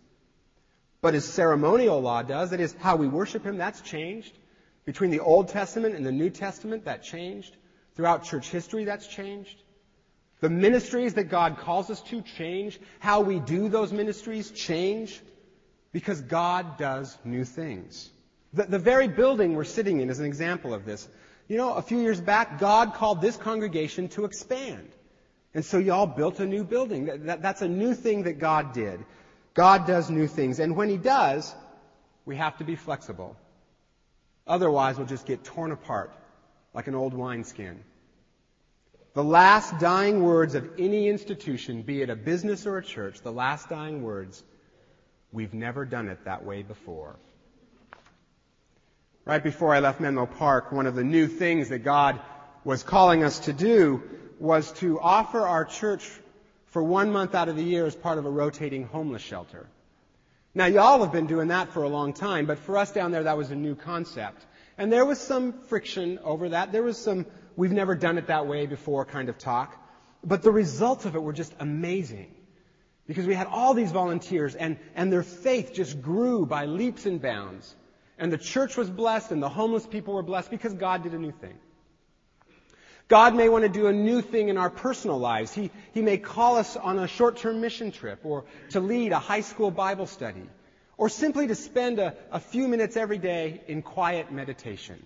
But 1.01 1.15
his 1.15 1.25
ceremonial 1.25 2.01
law 2.01 2.23
does. 2.23 2.51
That 2.51 2.61
is, 2.61 2.75
how 2.81 2.97
we 2.97 3.09
worship 3.09 3.45
him, 3.45 3.57
that's 3.57 3.81
changed. 3.81 4.37
Between 4.85 5.11
the 5.11 5.21
Old 5.21 5.49
Testament 5.49 5.95
and 5.95 6.05
the 6.05 6.13
New 6.13 6.29
Testament, 6.29 6.85
that 6.85 7.03
changed. 7.03 7.57
Throughout 7.95 8.25
church 8.25 8.49
history, 8.51 8.85
that's 8.85 9.07
changed. 9.07 9.63
The 10.41 10.51
ministries 10.51 11.15
that 11.15 11.25
God 11.25 11.59
calls 11.59 11.91
us 11.91 12.01
to 12.03 12.21
change. 12.23 12.79
How 12.99 13.23
we 13.23 13.39
do 13.39 13.69
those 13.69 13.93
ministries 13.93 14.51
change. 14.51 15.21
Because 15.93 16.21
God 16.21 16.77
does 16.77 17.17
new 17.25 17.45
things. 17.45 18.11
The, 18.53 18.65
the, 18.65 18.79
very 18.79 19.09
building 19.09 19.55
we're 19.55 19.65
sitting 19.65 20.01
in 20.01 20.11
is 20.11 20.21
an 20.21 20.27
example 20.27 20.75
of 20.75 20.85
this. 20.85 21.09
You 21.49 21.57
know, 21.57 21.73
a 21.75 21.83
few 21.83 22.01
years 22.01 22.21
back, 22.21 22.61
God 22.61 22.95
called 22.95 23.23
this 23.23 23.37
congregation 23.37 24.09
to 24.11 24.27
expand. 24.27 24.89
And 25.55 25.65
so 25.65 25.79
y'all 25.79 26.07
built 26.07 26.41
a 26.41 26.47
new 26.47 26.63
building. 26.63 27.07
That, 27.07 27.27
that, 27.27 27.43
that's 27.43 27.63
a 27.63 27.69
new 27.69 27.95
thing 27.95 28.25
that 28.25 28.39
God 28.39 28.75
did. 28.75 29.05
God 29.55 29.87
does 29.87 30.11
new 30.11 30.27
things. 30.27 30.61
And 30.61 30.77
when 30.77 30.91
He 30.91 30.99
does, 30.99 31.55
we 32.27 32.37
have 32.37 32.59
to 32.59 32.65
be 32.65 32.77
flexible. 32.77 33.35
Otherwise, 34.47 34.99
we'll 34.99 35.07
just 35.07 35.27
get 35.27 35.43
torn 35.43 35.73
apart 35.73 36.13
like 36.75 36.87
an 36.87 36.95
old 36.95 37.15
wineskin. 37.15 37.83
The 39.15 39.25
last 39.25 39.79
dying 39.81 40.23
words 40.23 40.55
of 40.55 40.69
any 40.79 41.09
institution, 41.09 41.83
be 41.83 42.03
it 42.03 42.11
a 42.11 42.15
business 42.15 42.67
or 42.67 42.77
a 42.77 42.85
church, 42.85 43.21
the 43.23 43.33
last 43.33 43.69
dying 43.69 44.03
words, 44.03 44.45
we've 45.33 45.55
never 45.55 45.85
done 45.87 46.09
it 46.09 46.25
that 46.27 46.45
way 46.45 46.63
before. 46.63 47.17
Right 49.29 49.45
before 49.45 49.75
I 49.75 49.81
left 49.81 50.01
Menlo 50.01 50.25
Park, 50.25 50.73
one 50.73 50.87
of 50.87 50.95
the 50.95 51.05
new 51.05 51.27
things 51.27 51.69
that 51.69 51.81
God 51.81 52.19
was 52.65 52.83
calling 52.83 53.23
us 53.23 53.41
to 53.41 53.53
do 53.53 54.03
was 54.39 54.73
to 54.81 54.99
offer 54.99 55.47
our 55.47 55.67
church 55.67 56.11
for 56.69 56.83
one 56.83 57.13
month 57.13 57.35
out 57.35 57.51
of 57.51 57.57
the 57.57 57.63
year 57.63 57.85
as 57.85 57.95
part 57.95 58.17
of 58.17 58.25
a 58.25 58.31
rotating 58.31 58.87
homeless 58.87 59.21
shelter. 59.21 59.69
Now, 60.55 60.65
y'all 60.65 61.03
have 61.03 61.13
been 61.13 61.27
doing 61.27 61.49
that 61.49 61.75
for 61.75 61.83
a 61.83 61.91
long 61.91 62.15
time, 62.15 62.47
but 62.47 62.59
for 62.59 62.79
us 62.79 62.91
down 62.91 63.11
there, 63.11 63.25
that 63.25 63.37
was 63.37 63.51
a 63.51 63.55
new 63.55 63.75
concept. 63.75 64.47
And 64.79 64.91
there 64.91 65.05
was 65.05 65.21
some 65.21 65.53
friction 65.53 66.19
over 66.25 66.49
that. 66.49 66.73
There 66.73 66.83
was 66.83 66.97
some 66.97 67.27
we've 67.55 67.71
never 67.71 67.95
done 67.95 68.17
it 68.17 68.29
that 68.29 68.47
way 68.47 68.65
before 68.65 69.05
kind 69.05 69.29
of 69.29 69.37
talk. 69.37 69.77
But 70.25 70.41
the 70.41 70.53
results 70.53 71.05
of 71.05 71.17
it 71.17 71.23
were 71.23 71.35
just 71.35 71.53
amazing. 71.61 72.35
Because 73.07 73.27
we 73.27 73.35
had 73.35 73.47
all 73.47 73.75
these 73.75 73.93
volunteers 73.93 74.55
and, 74.55 74.79
and 74.95 75.13
their 75.13 75.23
faith 75.23 75.75
just 75.75 76.01
grew 76.01 76.47
by 76.47 76.65
leaps 76.65 77.05
and 77.05 77.21
bounds. 77.21 77.75
And 78.19 78.33
the 78.33 78.39
church 78.39 78.77
was 78.77 78.91
blessed 78.91 79.31
and 79.31 79.43
the 79.43 79.49
homeless 79.49 79.87
people 79.87 80.15
were 80.15 80.23
blessed 80.23 80.51
because 80.51 80.75
God 80.75 81.03
did 81.03 81.13
a 81.13 81.19
new 81.19 81.33
thing. 81.33 81.59
God 83.07 83.35
may 83.35 83.49
want 83.49 83.63
to 83.63 83.71
do 83.71 83.87
a 83.87 83.93
new 83.93 84.21
thing 84.21 84.49
in 84.49 84.59
our 84.59 84.69
personal 84.69 85.19
lives. 85.19 85.55
He, 85.55 85.71
he 85.95 86.03
may 86.03 86.19
call 86.19 86.57
us 86.57 86.77
on 86.77 86.99
a 86.99 87.09
short-term 87.09 87.61
mission 87.61 87.91
trip 87.91 88.21
or 88.25 88.45
to 88.71 88.81
lead 88.81 89.13
a 89.13 89.19
high 89.19 89.41
school 89.41 89.71
Bible 89.71 90.07
study 90.07 90.43
or 90.99 91.09
simply 91.09 91.47
to 91.47 91.55
spend 91.55 91.99
a, 91.99 92.15
a 92.31 92.41
few 92.41 92.69
minutes 92.69 92.97
every 92.97 93.19
day 93.19 93.63
in 93.67 93.81
quiet 93.81 94.31
meditation. 94.31 95.03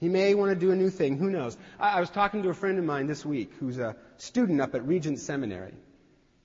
He 0.00 0.08
may 0.08 0.34
want 0.34 0.50
to 0.50 0.56
do 0.56 0.72
a 0.72 0.76
new 0.76 0.90
thing. 0.90 1.16
Who 1.16 1.30
knows? 1.30 1.56
I, 1.78 1.98
I 1.98 2.00
was 2.00 2.10
talking 2.10 2.42
to 2.42 2.48
a 2.48 2.54
friend 2.54 2.78
of 2.78 2.84
mine 2.84 3.06
this 3.06 3.24
week 3.24 3.52
who's 3.60 3.78
a 3.78 3.94
student 4.16 4.60
up 4.60 4.74
at 4.74 4.86
Regent 4.86 5.20
Seminary. 5.20 5.74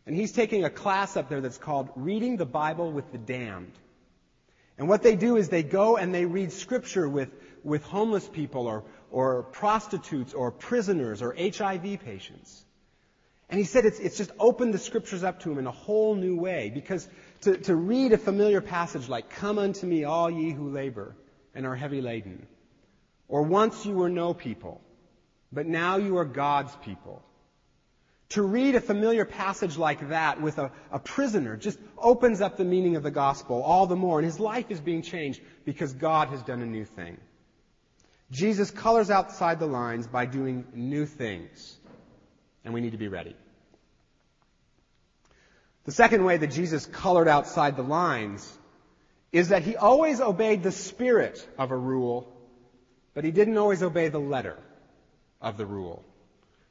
And 0.06 0.16
he's 0.16 0.32
taking 0.32 0.66
a 0.66 0.70
class 0.70 1.18
up 1.18 1.30
there 1.30 1.42
that's 1.42 1.58
called 1.58 1.90
Reading 1.96 2.38
the 2.38 2.46
Bible 2.46 2.92
with 2.92 3.12
the 3.12 3.18
Damned. 3.18 3.74
And 4.80 4.88
what 4.88 5.04
they 5.04 5.18
do 5.18 5.36
is 5.36 5.50
they 5.50 5.62
go 5.62 5.98
and 5.98 6.16
they 6.16 6.26
read 6.26 6.54
scripture 6.54 7.08
with, 7.08 7.30
with 7.66 7.84
homeless 7.84 8.28
people 8.28 8.66
or, 8.66 8.86
or 9.12 9.44
prostitutes 9.44 10.34
or 10.34 10.52
prisoners 10.52 11.22
or 11.22 11.36
HIV 11.38 12.00
patients. 12.06 12.66
And 13.50 13.60
he 13.60 13.66
said 13.66 13.86
it's, 13.86 14.00
it's 14.00 14.16
just 14.16 14.32
opened 14.40 14.74
the 14.74 14.80
scriptures 14.80 15.22
up 15.22 15.42
to 15.42 15.52
him 15.52 15.58
in 15.58 15.68
a 15.68 15.72
whole 15.72 16.16
new 16.16 16.38
way 16.38 16.72
because 16.74 17.06
to, 17.42 17.58
to 17.58 17.76
read 17.76 18.14
a 18.14 18.18
familiar 18.18 18.62
passage 18.62 19.10
like, 19.10 19.30
Come 19.30 19.60
unto 19.60 19.86
me, 19.86 20.06
all 20.06 20.32
ye 20.32 20.52
who 20.52 20.70
labor 20.70 21.14
and 21.54 21.66
are 21.66 21.76
heavy 21.76 22.00
laden, 22.00 22.48
or 23.28 23.42
once 23.42 23.86
you 23.86 23.96
were 23.96 24.10
no 24.10 24.34
people, 24.34 24.80
but 25.52 25.66
now 25.66 25.98
you 25.98 26.18
are 26.20 26.26
God's 26.26 26.74
people. 26.78 27.22
To 28.30 28.44
read 28.44 28.76
a 28.76 28.82
familiar 28.82 29.26
passage 29.26 29.78
like 29.78 30.10
that 30.10 30.40
with 30.40 30.60
a, 30.60 30.72
a, 30.92 31.00
prisoner 31.00 31.58
just 31.58 31.80
opens 31.98 32.42
up 32.42 32.58
the 32.58 32.64
meaning 32.64 32.96
of 32.96 33.04
the 33.04 33.12
gospel 33.12 33.64
all 33.64 33.88
the 33.88 33.96
more, 33.96 34.20
and 34.20 34.26
his 34.26 34.40
life 34.40 34.70
is 34.70 34.80
being 34.80 35.02
changed 35.02 35.42
because 35.66 35.94
God 35.94 36.30
has 36.30 36.44
done 36.44 36.62
a 36.62 36.66
new 36.66 36.86
thing. 36.86 37.18
Jesus 38.30 38.70
colors 38.70 39.10
outside 39.10 39.60
the 39.60 39.66
lines 39.66 40.06
by 40.06 40.26
doing 40.26 40.66
new 40.74 41.08
things, 41.08 41.78
and 42.64 42.74
we 42.74 42.82
need 42.82 42.92
to 42.92 42.98
be 42.98 43.08
ready. 43.08 43.36
The 45.86 45.92
second 45.92 46.24
way 46.24 46.38
that 46.38 46.52
Jesus 46.52 46.86
colored 46.86 47.28
outside 47.28 47.76
the 47.76 47.84
lines 47.84 48.58
is 49.32 49.50
that 49.50 49.64
he 49.64 49.76
always 49.76 50.22
obeyed 50.22 50.62
the 50.62 50.72
spirit 50.72 51.48
of 51.58 51.72
a 51.72 51.78
rule 51.78 52.32
but 53.20 53.26
he 53.26 53.32
didn't 53.32 53.58
always 53.58 53.84
obey 53.84 54.08
the 54.08 54.20
letter 54.20 54.58
of 55.42 55.58
the 55.58 55.66
rule. 55.66 56.06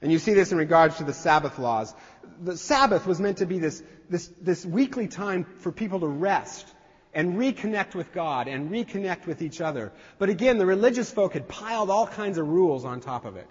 And 0.01 0.13
you 0.13 0.19
see 0.19 0.35
this 0.35 0.53
in 0.53 0.59
regards 0.59 0.97
to 0.99 1.05
the 1.05 1.13
Sabbath 1.13 1.59
laws. 1.59 1.95
The 2.41 2.57
Sabbath 2.57 3.07
was 3.07 3.21
meant 3.21 3.39
to 3.39 3.47
be 3.47 3.59
this, 3.59 3.83
this, 4.09 4.31
this 4.41 4.65
weekly 4.65 5.09
time 5.09 5.45
for 5.59 5.73
people 5.73 6.01
to 6.01 6.07
rest 6.07 6.67
and 7.15 7.35
reconnect 7.35 7.95
with 7.95 8.13
God 8.13 8.47
and 8.47 8.71
reconnect 8.71 9.27
with 9.27 9.43
each 9.43 9.61
other. 9.61 9.93
But 10.19 10.29
again, 10.29 10.59
the 10.59 10.67
religious 10.67 11.11
folk 11.11 11.33
had 11.33 11.49
piled 11.49 11.91
all 11.91 12.07
kinds 12.07 12.39
of 12.39 12.47
rules 12.47 12.85
on 12.85 13.01
top 13.01 13.25
of 13.25 13.37
it. 13.37 13.49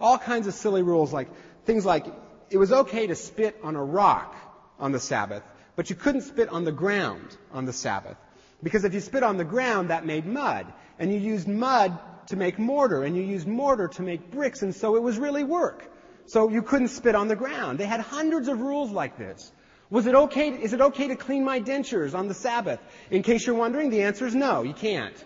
All 0.00 0.16
kinds 0.16 0.46
of 0.46 0.54
silly 0.54 0.82
rules 0.82 1.12
like 1.12 1.28
things 1.66 1.84
like 1.84 2.06
it 2.48 2.56
was 2.56 2.72
okay 2.72 3.06
to 3.06 3.14
spit 3.14 3.58
on 3.62 3.76
a 3.76 3.84
rock 3.84 4.34
on 4.78 4.92
the 4.92 5.00
Sabbath, 5.00 5.42
but 5.76 5.90
you 5.90 5.96
couldn't 5.96 6.22
spit 6.22 6.48
on 6.48 6.64
the 6.64 6.72
ground 6.72 7.36
on 7.52 7.66
the 7.66 7.72
Sabbath. 7.72 8.16
Because 8.62 8.84
if 8.84 8.94
you 8.94 9.00
spit 9.00 9.22
on 9.22 9.36
the 9.36 9.44
ground, 9.44 9.90
that 9.90 10.04
made 10.04 10.26
mud. 10.26 10.66
And 10.98 11.12
you 11.12 11.18
used 11.18 11.48
mud 11.48 11.98
to 12.30 12.36
make 12.36 12.58
mortar, 12.58 13.04
and 13.04 13.16
you 13.16 13.22
used 13.22 13.46
mortar 13.46 13.88
to 13.88 14.02
make 14.02 14.30
bricks, 14.30 14.62
and 14.62 14.74
so 14.74 14.96
it 14.96 15.02
was 15.02 15.18
really 15.18 15.44
work. 15.44 15.90
So 16.26 16.48
you 16.48 16.62
couldn't 16.62 16.88
spit 16.88 17.14
on 17.14 17.28
the 17.28 17.36
ground. 17.36 17.78
They 17.78 17.86
had 17.86 18.00
hundreds 18.00 18.48
of 18.48 18.60
rules 18.60 18.90
like 18.90 19.18
this. 19.18 19.52
Was 19.90 20.06
it 20.06 20.14
okay, 20.14 20.50
is 20.50 20.72
it 20.72 20.80
okay 20.80 21.08
to 21.08 21.16
clean 21.16 21.44
my 21.44 21.60
dentures 21.60 22.14
on 22.14 22.28
the 22.28 22.34
Sabbath? 22.34 22.80
In 23.10 23.22
case 23.22 23.46
you're 23.46 23.56
wondering, 23.56 23.90
the 23.90 24.02
answer 24.02 24.26
is 24.26 24.34
no, 24.34 24.62
you 24.62 24.72
can't. 24.72 25.16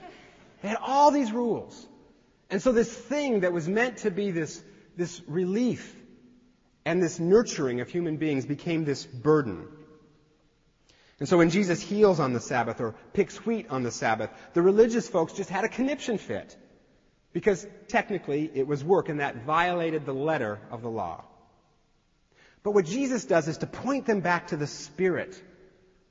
They 0.63 0.69
had 0.69 0.79
all 0.81 1.11
these 1.11 1.31
rules. 1.31 1.87
And 2.49 2.63
so 2.63 2.73
this 2.73 2.93
thing 2.93 3.41
that 3.41 3.53
was 3.53 3.69
meant 3.69 3.99
to 3.99 4.11
be 4.11 4.31
this, 4.31 4.63
this 4.97 5.21
relief 5.27 5.95
and 6.87 7.03
this 7.03 7.19
nurturing 7.19 7.81
of 7.81 7.91
human 7.91 8.17
beings 8.17 8.47
became 8.47 8.85
this 8.85 9.05
burden. 9.05 9.69
And 11.21 11.29
so 11.29 11.37
when 11.37 11.51
Jesus 11.51 11.81
heals 11.83 12.19
on 12.19 12.33
the 12.33 12.41
Sabbath 12.41 12.81
or 12.81 12.95
picks 13.13 13.45
wheat 13.45 13.67
on 13.69 13.83
the 13.83 13.91
Sabbath, 13.91 14.31
the 14.55 14.63
religious 14.63 15.09
folks 15.09 15.35
just 15.35 15.51
had 15.51 15.65
a 15.65 15.69
conniption 15.69 16.17
fit. 16.17 16.57
Because 17.35 17.67
technically 17.89 18.51
it 18.55 18.67
was 18.67 18.83
work 18.83 19.11
and 19.11 19.21
that 19.21 19.45
violated 19.45 20.07
the 20.07 20.15
letter 20.15 20.59
of 20.71 20.81
the 20.81 20.89
law. 20.89 21.25
But 22.63 22.71
what 22.71 22.87
Jesus 22.87 23.27
does 23.27 23.47
is 23.47 23.59
to 23.59 23.67
point 23.67 24.07
them 24.07 24.21
back 24.21 24.47
to 24.47 24.57
the 24.57 24.67
spirit 24.67 25.39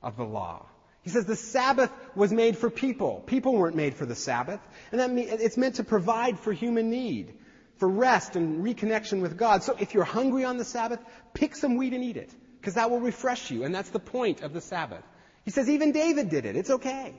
of 0.00 0.16
the 0.16 0.24
law. 0.24 0.66
He 1.02 1.10
says 1.10 1.24
the 1.26 1.34
Sabbath 1.34 1.90
was 2.14 2.32
made 2.32 2.56
for 2.56 2.70
people. 2.70 3.24
People 3.26 3.54
weren't 3.54 3.74
made 3.74 3.94
for 3.94 4.06
the 4.06 4.14
Sabbath. 4.14 4.60
And 4.92 5.00
that 5.00 5.10
means 5.10 5.32
it's 5.32 5.56
meant 5.56 5.76
to 5.76 5.84
provide 5.84 6.38
for 6.38 6.52
human 6.52 6.90
need, 6.90 7.34
for 7.78 7.88
rest 7.88 8.36
and 8.36 8.64
reconnection 8.64 9.20
with 9.20 9.36
God. 9.36 9.64
So 9.64 9.76
if 9.80 9.94
you're 9.94 10.04
hungry 10.04 10.44
on 10.44 10.56
the 10.56 10.64
Sabbath, 10.64 11.00
pick 11.32 11.56
some 11.56 11.76
wheat 11.76 11.92
and 11.92 12.04
eat 12.04 12.16
it 12.16 12.30
because 12.60 12.74
that 12.74 12.90
will 12.90 13.00
refresh 13.00 13.50
you, 13.50 13.64
and 13.64 13.74
that's 13.74 13.90
the 13.90 13.98
point 13.98 14.42
of 14.42 14.54
the 14.54 14.60
Sabbath. 14.60 15.02
He 15.44 15.50
says 15.50 15.68
even 15.68 15.92
David 15.92 16.30
did 16.30 16.46
it. 16.46 16.56
It's 16.56 16.70
okay. 16.70 17.14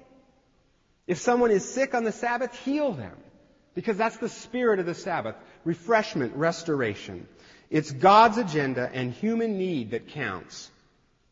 If 1.05 1.19
someone 1.19 1.51
is 1.51 1.63
sick 1.63 1.93
on 1.93 2.03
the 2.03 2.11
Sabbath, 2.11 2.55
heal 2.61 2.93
them, 2.93 3.15
because 3.75 3.97
that's 3.97 4.17
the 4.17 4.29
spirit 4.29 4.79
of 4.79 4.87
the 4.87 4.95
Sabbath. 4.95 5.35
Refreshment, 5.63 6.35
restoration. 6.35 7.27
It's 7.69 7.91
God's 7.91 8.37
agenda 8.37 8.89
and 8.91 9.11
human 9.11 9.57
need 9.57 9.91
that 9.91 10.07
counts. 10.07 10.71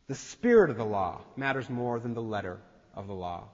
The 0.06 0.14
spirit 0.14 0.70
of 0.70 0.76
the 0.76 0.84
law 0.84 1.22
matters 1.36 1.68
more 1.70 1.98
than 1.98 2.14
the 2.14 2.22
letter 2.22 2.58
of 2.94 3.06
the 3.06 3.14
law. 3.14 3.48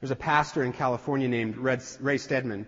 There's 0.00 0.10
a 0.12 0.16
pastor 0.16 0.62
in 0.62 0.72
California 0.72 1.26
named 1.26 1.56
Ray 1.56 2.18
Stedman. 2.18 2.66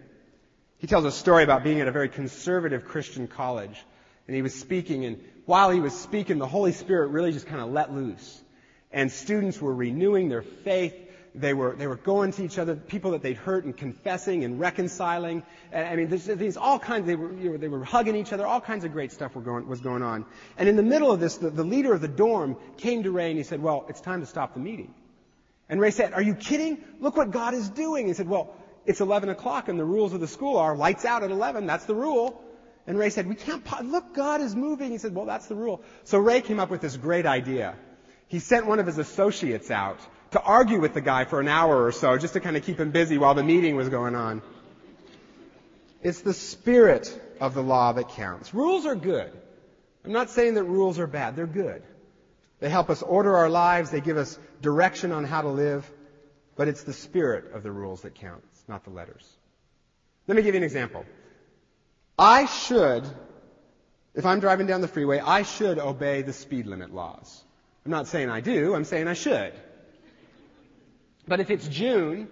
He 0.78 0.86
tells 0.86 1.04
a 1.04 1.12
story 1.12 1.44
about 1.44 1.62
being 1.62 1.80
at 1.80 1.88
a 1.88 1.92
very 1.92 2.08
conservative 2.08 2.84
Christian 2.84 3.28
college. 3.28 3.84
And 4.26 4.34
he 4.34 4.42
was 4.42 4.54
speaking, 4.54 5.04
and 5.04 5.22
while 5.46 5.70
he 5.70 5.80
was 5.80 5.98
speaking, 5.98 6.38
the 6.38 6.46
Holy 6.46 6.72
Spirit 6.72 7.08
really 7.08 7.32
just 7.32 7.46
kind 7.46 7.60
of 7.60 7.70
let 7.70 7.92
loose. 7.92 8.42
And 8.90 9.12
students 9.12 9.60
were 9.60 9.74
renewing 9.74 10.28
their 10.28 10.42
faith. 10.42 10.94
They 11.40 11.54
were, 11.54 11.76
they 11.76 11.86
were 11.86 11.96
going 11.96 12.32
to 12.32 12.44
each 12.44 12.58
other, 12.58 12.74
people 12.74 13.12
that 13.12 13.22
they'd 13.22 13.36
hurt 13.36 13.64
and 13.64 13.76
confessing 13.76 14.44
and 14.44 14.58
reconciling. 14.58 15.42
I 15.72 15.94
mean, 15.96 16.08
these 16.08 16.56
all 16.56 16.78
kinds, 16.78 17.06
they 17.06 17.14
were, 17.14 17.32
you 17.32 17.50
know, 17.50 17.56
they 17.56 17.68
were 17.68 17.84
hugging 17.84 18.16
each 18.16 18.32
other, 18.32 18.46
all 18.46 18.60
kinds 18.60 18.84
of 18.84 18.92
great 18.92 19.12
stuff 19.12 19.34
were 19.34 19.42
going, 19.42 19.68
was 19.68 19.80
going 19.80 20.02
on. 20.02 20.24
And 20.56 20.68
in 20.68 20.76
the 20.76 20.82
middle 20.82 21.12
of 21.12 21.20
this, 21.20 21.36
the, 21.36 21.50
the 21.50 21.64
leader 21.64 21.92
of 21.92 22.00
the 22.00 22.08
dorm 22.08 22.56
came 22.78 23.04
to 23.04 23.10
Ray 23.10 23.30
and 23.30 23.38
he 23.38 23.44
said, 23.44 23.62
well, 23.62 23.86
it's 23.88 24.00
time 24.00 24.20
to 24.20 24.26
stop 24.26 24.54
the 24.54 24.60
meeting. 24.60 24.94
And 25.68 25.80
Ray 25.80 25.90
said, 25.90 26.12
are 26.14 26.22
you 26.22 26.34
kidding? 26.34 26.82
Look 27.00 27.16
what 27.16 27.30
God 27.30 27.54
is 27.54 27.68
doing. 27.68 28.06
He 28.06 28.14
said, 28.14 28.28
well, 28.28 28.54
it's 28.86 29.00
11 29.00 29.28
o'clock 29.28 29.68
and 29.68 29.78
the 29.78 29.84
rules 29.84 30.12
of 30.14 30.20
the 30.20 30.28
school 30.28 30.56
are 30.56 30.76
lights 30.76 31.04
out 31.04 31.22
at 31.22 31.30
11. 31.30 31.66
That's 31.66 31.84
the 31.84 31.94
rule. 31.94 32.42
And 32.86 32.98
Ray 32.98 33.10
said, 33.10 33.28
we 33.28 33.34
can't, 33.34 33.62
look, 33.84 34.14
God 34.14 34.40
is 34.40 34.56
moving. 34.56 34.90
He 34.90 34.98
said, 34.98 35.14
well, 35.14 35.26
that's 35.26 35.46
the 35.46 35.54
rule. 35.54 35.82
So 36.04 36.18
Ray 36.18 36.40
came 36.40 36.58
up 36.58 36.70
with 36.70 36.80
this 36.80 36.96
great 36.96 37.26
idea. 37.26 37.76
He 38.28 38.38
sent 38.38 38.66
one 38.66 38.78
of 38.78 38.86
his 38.86 38.98
associates 38.98 39.70
out 39.70 40.00
to 40.30 40.42
argue 40.42 40.80
with 40.80 40.94
the 40.94 41.00
guy 41.00 41.24
for 41.24 41.40
an 41.40 41.48
hour 41.48 41.84
or 41.84 41.92
so, 41.92 42.18
just 42.18 42.34
to 42.34 42.40
kind 42.40 42.56
of 42.56 42.64
keep 42.64 42.78
him 42.78 42.90
busy 42.90 43.18
while 43.18 43.34
the 43.34 43.42
meeting 43.42 43.76
was 43.76 43.88
going 43.88 44.14
on. 44.14 44.42
It's 46.02 46.20
the 46.20 46.34
spirit 46.34 47.20
of 47.40 47.54
the 47.54 47.62
law 47.62 47.92
that 47.92 48.10
counts. 48.10 48.54
Rules 48.54 48.86
are 48.86 48.94
good. 48.94 49.32
I'm 50.04 50.12
not 50.12 50.30
saying 50.30 50.54
that 50.54 50.64
rules 50.64 50.98
are 50.98 51.06
bad. 51.06 51.34
They're 51.34 51.46
good. 51.46 51.82
They 52.60 52.68
help 52.68 52.90
us 52.90 53.02
order 53.02 53.36
our 53.36 53.48
lives. 53.48 53.90
They 53.90 54.00
give 54.00 54.16
us 54.16 54.38
direction 54.60 55.12
on 55.12 55.24
how 55.24 55.42
to 55.42 55.48
live. 55.48 55.90
But 56.56 56.68
it's 56.68 56.82
the 56.82 56.92
spirit 56.92 57.52
of 57.52 57.62
the 57.62 57.70
rules 57.70 58.02
that 58.02 58.14
counts, 58.14 58.64
not 58.66 58.84
the 58.84 58.90
letters. 58.90 59.28
Let 60.26 60.36
me 60.36 60.42
give 60.42 60.54
you 60.54 60.58
an 60.58 60.64
example. 60.64 61.04
I 62.18 62.46
should, 62.46 63.04
if 64.14 64.26
I'm 64.26 64.40
driving 64.40 64.66
down 64.66 64.80
the 64.80 64.88
freeway, 64.88 65.20
I 65.20 65.42
should 65.42 65.78
obey 65.78 66.22
the 66.22 66.32
speed 66.32 66.66
limit 66.66 66.92
laws. 66.92 67.44
I'm 67.84 67.92
not 67.92 68.08
saying 68.08 68.28
I 68.28 68.40
do, 68.40 68.74
I'm 68.74 68.84
saying 68.84 69.06
I 69.06 69.14
should. 69.14 69.52
But 71.28 71.40
if 71.40 71.50
it's 71.50 71.68
June 71.68 72.28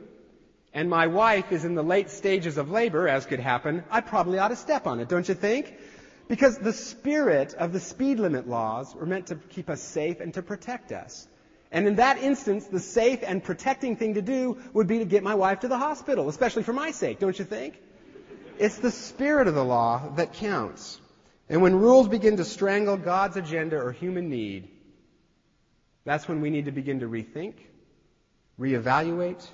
and 0.73 0.89
my 0.89 1.07
wife 1.07 1.53
is 1.53 1.65
in 1.65 1.75
the 1.75 1.85
late 1.85 2.11
stages 2.11 2.57
of 2.57 2.71
labor, 2.71 3.07
as 3.07 3.27
could 3.27 3.41
happen, 3.41 3.85
I 3.91 4.01
probably 4.01 4.39
ought 4.39 4.49
to 4.49 4.57
step 4.57 4.87
on 4.87 5.01
it, 5.01 5.09
don't 5.09 5.29
you 5.29 5.35
think? 5.35 5.75
Because 6.29 6.59
the 6.59 6.73
spirit 6.73 7.55
of 7.55 7.73
the 7.73 7.81
speed 7.81 8.19
limit 8.19 8.49
laws 8.49 8.95
were 8.95 9.07
meant 9.07 9.29
to 9.29 9.37
keep 9.37 9.71
us 9.71 9.81
safe 9.81 10.21
and 10.21 10.35
to 10.35 10.43
protect 10.43 10.91
us. 10.93 11.29
And 11.71 11.87
in 11.87 11.97
that 11.97 12.19
instance, 12.19 12.67
the 12.67 12.81
safe 12.81 13.21
and 13.23 13.43
protecting 13.45 13.97
thing 13.97 14.15
to 14.15 14.23
do 14.23 14.59
would 14.73 14.87
be 14.87 14.99
to 14.99 15.05
get 15.05 15.23
my 15.23 15.35
wife 15.35 15.61
to 15.61 15.69
the 15.69 15.79
hospital, 15.79 16.29
especially 16.29 16.63
for 16.63 16.73
my 16.73 16.91
sake, 16.91 17.19
don't 17.19 17.39
you 17.39 17.45
think? 17.45 17.75
It's 18.59 18.79
the 18.79 18.91
spirit 18.91 19.47
of 19.47 19.55
the 19.55 19.65
law 19.65 20.11
that 20.17 20.33
counts. 20.33 21.01
And 21.49 21.61
when 21.61 21.77
rules 21.77 22.09
begin 22.09 22.39
to 22.39 22.45
strangle 22.45 22.97
God's 22.97 23.37
agenda 23.37 23.77
or 23.77 23.93
human 23.93 24.31
need, 24.31 24.69
that's 26.05 26.27
when 26.27 26.41
we 26.41 26.51
need 26.51 26.65
to 26.65 26.73
begin 26.73 27.01
to 27.01 27.09
rethink, 27.09 27.55
reevaluate, 28.59 29.47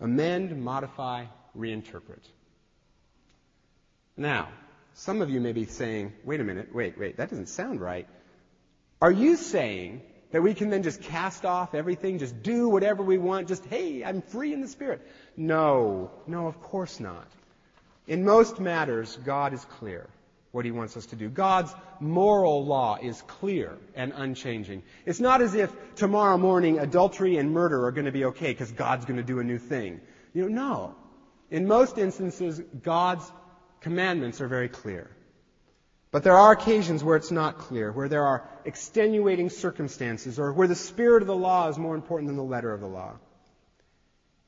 amend, 0.00 0.62
modify, 0.62 1.24
reinterpret. 1.56 2.22
Now, 4.16 4.48
some 4.94 5.20
of 5.20 5.30
you 5.30 5.40
may 5.40 5.52
be 5.52 5.66
saying, 5.66 6.12
wait 6.24 6.40
a 6.40 6.44
minute, 6.44 6.74
wait, 6.74 6.98
wait, 6.98 7.18
that 7.18 7.30
doesn't 7.30 7.48
sound 7.48 7.80
right. 7.80 8.08
Are 9.02 9.12
you 9.12 9.36
saying 9.36 10.00
that 10.32 10.42
we 10.42 10.54
can 10.54 10.70
then 10.70 10.82
just 10.82 11.02
cast 11.02 11.44
off 11.44 11.74
everything, 11.74 12.18
just 12.18 12.42
do 12.42 12.68
whatever 12.68 13.02
we 13.02 13.18
want, 13.18 13.48
just, 13.48 13.64
hey, 13.66 14.02
I'm 14.02 14.22
free 14.22 14.52
in 14.52 14.60
the 14.60 14.68
Spirit? 14.68 15.06
No, 15.36 16.10
no, 16.26 16.46
of 16.46 16.60
course 16.62 16.98
not. 16.98 17.26
In 18.06 18.24
most 18.24 18.58
matters, 18.58 19.18
God 19.24 19.52
is 19.52 19.64
clear 19.64 20.06
what 20.52 20.64
he 20.64 20.70
wants 20.70 20.96
us 20.96 21.06
to 21.06 21.16
do. 21.16 21.28
God's 21.28 21.74
moral 22.00 22.64
law 22.64 22.98
is 23.00 23.20
clear 23.22 23.76
and 23.94 24.12
unchanging. 24.14 24.82
It's 25.04 25.20
not 25.20 25.42
as 25.42 25.54
if 25.54 25.72
tomorrow 25.96 26.38
morning 26.38 26.78
adultery 26.78 27.36
and 27.36 27.52
murder 27.52 27.84
are 27.86 27.92
going 27.92 28.06
to 28.06 28.12
be 28.12 28.24
okay 28.26 28.52
because 28.52 28.72
God's 28.72 29.04
going 29.04 29.18
to 29.18 29.22
do 29.22 29.38
a 29.38 29.44
new 29.44 29.58
thing. 29.58 30.00
You 30.32 30.48
know, 30.48 30.48
no. 30.48 30.94
In 31.50 31.66
most 31.66 31.98
instances, 31.98 32.60
God's 32.82 33.30
commandments 33.80 34.40
are 34.40 34.48
very 34.48 34.68
clear. 34.68 35.10
But 36.10 36.22
there 36.22 36.36
are 36.36 36.52
occasions 36.52 37.04
where 37.04 37.16
it's 37.16 37.30
not 37.30 37.58
clear, 37.58 37.92
where 37.92 38.08
there 38.08 38.24
are 38.24 38.48
extenuating 38.64 39.50
circumstances, 39.50 40.38
or 40.38 40.52
where 40.52 40.68
the 40.68 40.74
spirit 40.74 41.22
of 41.22 41.26
the 41.26 41.36
law 41.36 41.68
is 41.68 41.76
more 41.76 41.94
important 41.94 42.28
than 42.28 42.36
the 42.36 42.42
letter 42.42 42.72
of 42.72 42.80
the 42.80 42.86
law. 42.86 43.18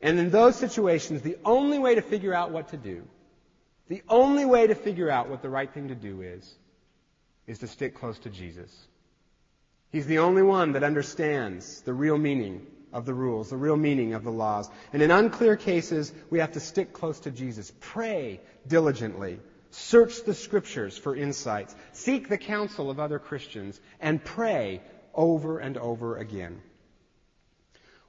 And 0.00 0.19
in 0.19 0.31
those 0.31 0.57
situations, 0.57 1.23
the 1.23 1.37
only 1.45 1.78
way 1.78 1.97
to 1.97 2.02
figure 2.02 2.33
out 2.33 2.52
what 2.52 2.69
to 2.69 2.76
do 2.76 3.07
the 3.88 4.02
only 4.09 4.45
way 4.45 4.66
to 4.66 4.75
figure 4.75 5.11
out 5.11 5.28
what 5.28 5.42
the 5.42 5.49
right 5.49 5.73
thing 5.73 5.88
to 5.88 5.95
do 5.95 6.23
is, 6.23 6.54
is 7.47 7.59
to 7.61 7.66
stick 7.66 7.95
close 7.95 8.18
to 8.21 8.30
Jesus. 8.30 8.71
He's 9.90 10.07
the 10.07 10.18
only 10.18 10.42
one 10.42 10.73
that 10.73 10.85
understands 10.85 11.80
the 11.80 11.95
real 11.95 12.18
meaning 12.18 12.66
of 12.92 13.07
the 13.07 13.14
rules, 13.14 13.50
the 13.50 13.57
real 13.57 13.76
meaning 13.76 14.14
of 14.14 14.25
the 14.25 14.30
laws. 14.30 14.68
And 14.92 15.02
in 15.02 15.11
unclear 15.11 15.57
cases, 15.57 16.12
we 16.30 16.40
have 16.40 16.52
to 16.52 16.61
stick 16.61 16.92
close 16.92 17.21
to 17.21 17.30
Jesus. 17.30 17.73
Pray 17.80 18.40
diligently. 18.66 19.40
Search 19.71 20.25
the 20.25 20.35
scriptures 20.35 20.97
for 20.97 21.16
insights. 21.16 21.75
Seek 21.92 22.28
the 22.28 22.38
counsel 22.38 22.90
of 22.90 23.00
other 23.00 23.18
Christians 23.18 23.80
and 24.00 24.23
pray 24.23 24.83
over 25.14 25.59
and 25.59 25.76
over 25.78 26.16
again. 26.16 26.61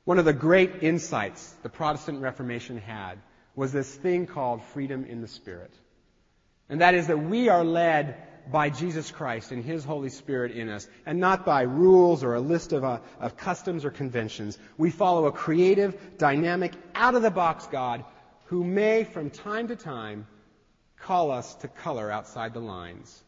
One 0.03 0.19
of 0.19 0.25
the 0.25 0.33
great 0.33 0.83
insights 0.83 1.53
the 1.63 1.69
Protestant 1.69 2.21
Reformation 2.21 2.77
had 2.77 3.19
was 3.59 3.73
this 3.73 3.93
thing 3.93 4.25
called 4.25 4.63
freedom 4.63 5.03
in 5.03 5.19
the 5.19 5.27
Spirit. 5.27 5.73
And 6.69 6.79
that 6.79 6.95
is 6.95 7.07
that 7.07 7.17
we 7.17 7.49
are 7.49 7.65
led 7.65 8.15
by 8.49 8.69
Jesus 8.69 9.11
Christ 9.11 9.51
and 9.51 9.61
His 9.65 9.83
Holy 9.83 10.09
Spirit 10.09 10.53
in 10.53 10.69
us, 10.69 10.87
and 11.05 11.19
not 11.19 11.45
by 11.45 11.63
rules 11.63 12.23
or 12.23 12.35
a 12.35 12.39
list 12.39 12.71
of, 12.71 12.85
uh, 12.85 12.99
of 13.19 13.35
customs 13.35 13.83
or 13.83 13.91
conventions. 13.91 14.57
We 14.77 14.91
follow 14.91 15.25
a 15.25 15.33
creative, 15.33 16.17
dynamic, 16.17 16.71
out 16.95 17.15
of 17.15 17.21
the 17.21 17.31
box 17.31 17.67
God 17.67 18.05
who 18.45 18.63
may, 18.63 19.03
from 19.03 19.29
time 19.29 19.67
to 19.67 19.75
time, 19.75 20.25
call 20.97 21.29
us 21.29 21.53
to 21.55 21.67
color 21.67 22.09
outside 22.09 22.53
the 22.53 22.61
lines. 22.61 23.23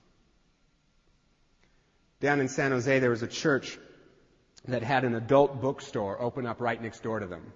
Down 2.21 2.39
in 2.39 2.47
San 2.47 2.71
Jose, 2.71 2.99
there 2.99 3.09
was 3.09 3.21
a 3.21 3.27
church 3.27 3.77
that 4.69 4.81
had 4.81 5.03
an 5.03 5.13
adult 5.13 5.59
bookstore 5.59 6.21
open 6.21 6.45
up 6.45 6.61
right 6.61 6.81
next 6.81 7.03
door 7.03 7.19
to 7.19 7.27
them. 7.27 7.51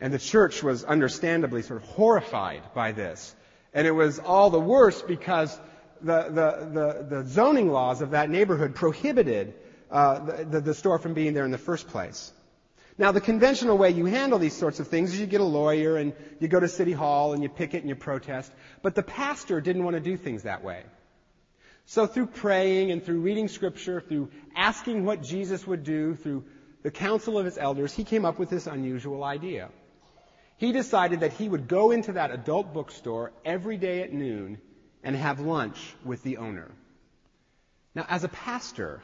And 0.00 0.12
the 0.12 0.18
church 0.18 0.62
was 0.62 0.84
understandably 0.84 1.62
sort 1.62 1.82
of 1.82 1.88
horrified 1.88 2.62
by 2.74 2.92
this. 2.92 3.34
And 3.74 3.86
it 3.86 3.92
was 3.92 4.18
all 4.18 4.50
the 4.50 4.60
worse 4.60 5.02
because 5.02 5.58
the, 6.00 6.24
the, 6.24 6.68
the, 6.72 7.16
the 7.22 7.28
zoning 7.28 7.70
laws 7.70 8.00
of 8.00 8.10
that 8.10 8.30
neighborhood 8.30 8.74
prohibited 8.74 9.54
uh, 9.90 10.18
the, 10.20 10.44
the, 10.44 10.60
the 10.60 10.74
store 10.74 10.98
from 10.98 11.14
being 11.14 11.34
there 11.34 11.44
in 11.44 11.50
the 11.50 11.58
first 11.58 11.88
place. 11.88 12.32
Now, 12.96 13.12
the 13.12 13.20
conventional 13.20 13.78
way 13.78 13.90
you 13.90 14.06
handle 14.06 14.40
these 14.40 14.56
sorts 14.56 14.80
of 14.80 14.88
things 14.88 15.12
is 15.12 15.20
you 15.20 15.26
get 15.26 15.40
a 15.40 15.44
lawyer 15.44 15.96
and 15.96 16.12
you 16.40 16.48
go 16.48 16.58
to 16.58 16.66
City 16.66 16.92
Hall 16.92 17.32
and 17.32 17.42
you 17.42 17.48
picket 17.48 17.80
and 17.82 17.88
you 17.88 17.94
protest. 17.94 18.52
But 18.82 18.96
the 18.96 19.04
pastor 19.04 19.60
didn't 19.60 19.84
want 19.84 19.94
to 19.94 20.00
do 20.00 20.16
things 20.16 20.42
that 20.42 20.64
way. 20.64 20.82
So 21.86 22.06
through 22.06 22.26
praying 22.26 22.90
and 22.90 23.02
through 23.02 23.20
reading 23.20 23.48
scripture, 23.48 24.00
through 24.00 24.30
asking 24.54 25.04
what 25.04 25.22
Jesus 25.22 25.66
would 25.66 25.84
do, 25.84 26.16
through 26.16 26.44
the 26.82 26.90
counsel 26.90 27.38
of 27.38 27.44
his 27.44 27.56
elders, 27.56 27.94
he 27.94 28.04
came 28.04 28.24
up 28.24 28.38
with 28.38 28.50
this 28.50 28.66
unusual 28.66 29.22
idea. 29.22 29.70
He 30.58 30.72
decided 30.72 31.20
that 31.20 31.32
he 31.32 31.48
would 31.48 31.68
go 31.68 31.92
into 31.92 32.12
that 32.12 32.30
adult 32.32 32.74
bookstore 32.74 33.32
every 33.44 33.76
day 33.76 34.02
at 34.02 34.12
noon 34.12 34.58
and 35.02 35.14
have 35.16 35.40
lunch 35.40 35.78
with 36.04 36.22
the 36.24 36.38
owner. 36.38 36.70
Now, 37.94 38.04
as 38.08 38.24
a 38.24 38.28
pastor, 38.28 39.00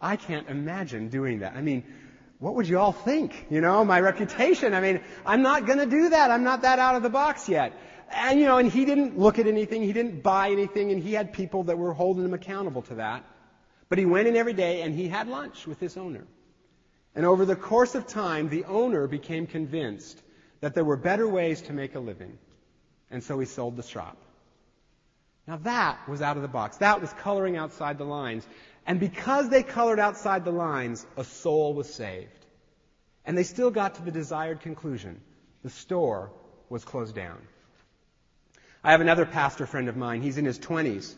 I 0.00 0.16
can't 0.16 0.48
imagine 0.48 1.08
doing 1.08 1.40
that. 1.40 1.54
I 1.54 1.60
mean, 1.60 1.84
what 2.38 2.54
would 2.54 2.66
you 2.66 2.78
all 2.78 2.92
think? 2.92 3.46
You 3.50 3.60
know, 3.60 3.84
my 3.84 4.00
reputation. 4.00 4.72
I 4.72 4.80
mean, 4.80 5.00
I'm 5.26 5.42
not 5.42 5.66
going 5.66 5.78
to 5.78 5.86
do 5.86 6.08
that. 6.08 6.30
I'm 6.30 6.44
not 6.44 6.62
that 6.62 6.78
out 6.78 6.96
of 6.96 7.02
the 7.02 7.10
box 7.10 7.48
yet. 7.48 7.78
And, 8.10 8.40
you 8.40 8.46
know, 8.46 8.56
and 8.56 8.72
he 8.72 8.86
didn't 8.86 9.18
look 9.18 9.38
at 9.38 9.46
anything. 9.46 9.82
He 9.82 9.92
didn't 9.92 10.22
buy 10.22 10.50
anything. 10.50 10.90
And 10.90 11.02
he 11.02 11.12
had 11.12 11.34
people 11.34 11.64
that 11.64 11.76
were 11.76 11.92
holding 11.92 12.24
him 12.24 12.32
accountable 12.32 12.82
to 12.82 12.94
that. 12.94 13.26
But 13.90 13.98
he 13.98 14.06
went 14.06 14.28
in 14.28 14.36
every 14.36 14.54
day 14.54 14.80
and 14.80 14.94
he 14.94 15.08
had 15.08 15.28
lunch 15.28 15.66
with 15.66 15.78
this 15.78 15.98
owner. 15.98 16.26
And 17.14 17.26
over 17.26 17.44
the 17.44 17.56
course 17.56 17.94
of 17.94 18.06
time, 18.06 18.48
the 18.48 18.64
owner 18.64 19.06
became 19.06 19.46
convinced 19.46 20.22
that 20.60 20.74
there 20.74 20.84
were 20.84 20.96
better 20.96 21.26
ways 21.28 21.62
to 21.62 21.72
make 21.72 21.94
a 21.94 22.00
living. 22.00 22.38
And 23.10 23.22
so 23.22 23.38
he 23.38 23.46
sold 23.46 23.76
the 23.76 23.82
shop. 23.82 24.16
Now 25.46 25.56
that 25.58 26.08
was 26.08 26.22
out 26.22 26.36
of 26.36 26.42
the 26.42 26.48
box. 26.48 26.76
That 26.78 27.00
was 27.00 27.12
coloring 27.14 27.56
outside 27.56 27.98
the 27.98 28.04
lines. 28.04 28.46
And 28.86 29.00
because 29.00 29.48
they 29.48 29.62
colored 29.62 29.98
outside 29.98 30.44
the 30.44 30.52
lines, 30.52 31.06
a 31.16 31.24
soul 31.24 31.74
was 31.74 31.92
saved. 31.92 32.46
And 33.24 33.36
they 33.36 33.42
still 33.42 33.70
got 33.70 33.96
to 33.96 34.02
the 34.02 34.10
desired 34.10 34.60
conclusion. 34.60 35.20
The 35.62 35.70
store 35.70 36.30
was 36.68 36.84
closed 36.84 37.14
down. 37.14 37.38
I 38.82 38.92
have 38.92 39.00
another 39.00 39.26
pastor 39.26 39.66
friend 39.66 39.88
of 39.88 39.96
mine. 39.96 40.22
He's 40.22 40.38
in 40.38 40.44
his 40.44 40.58
20s. 40.58 41.14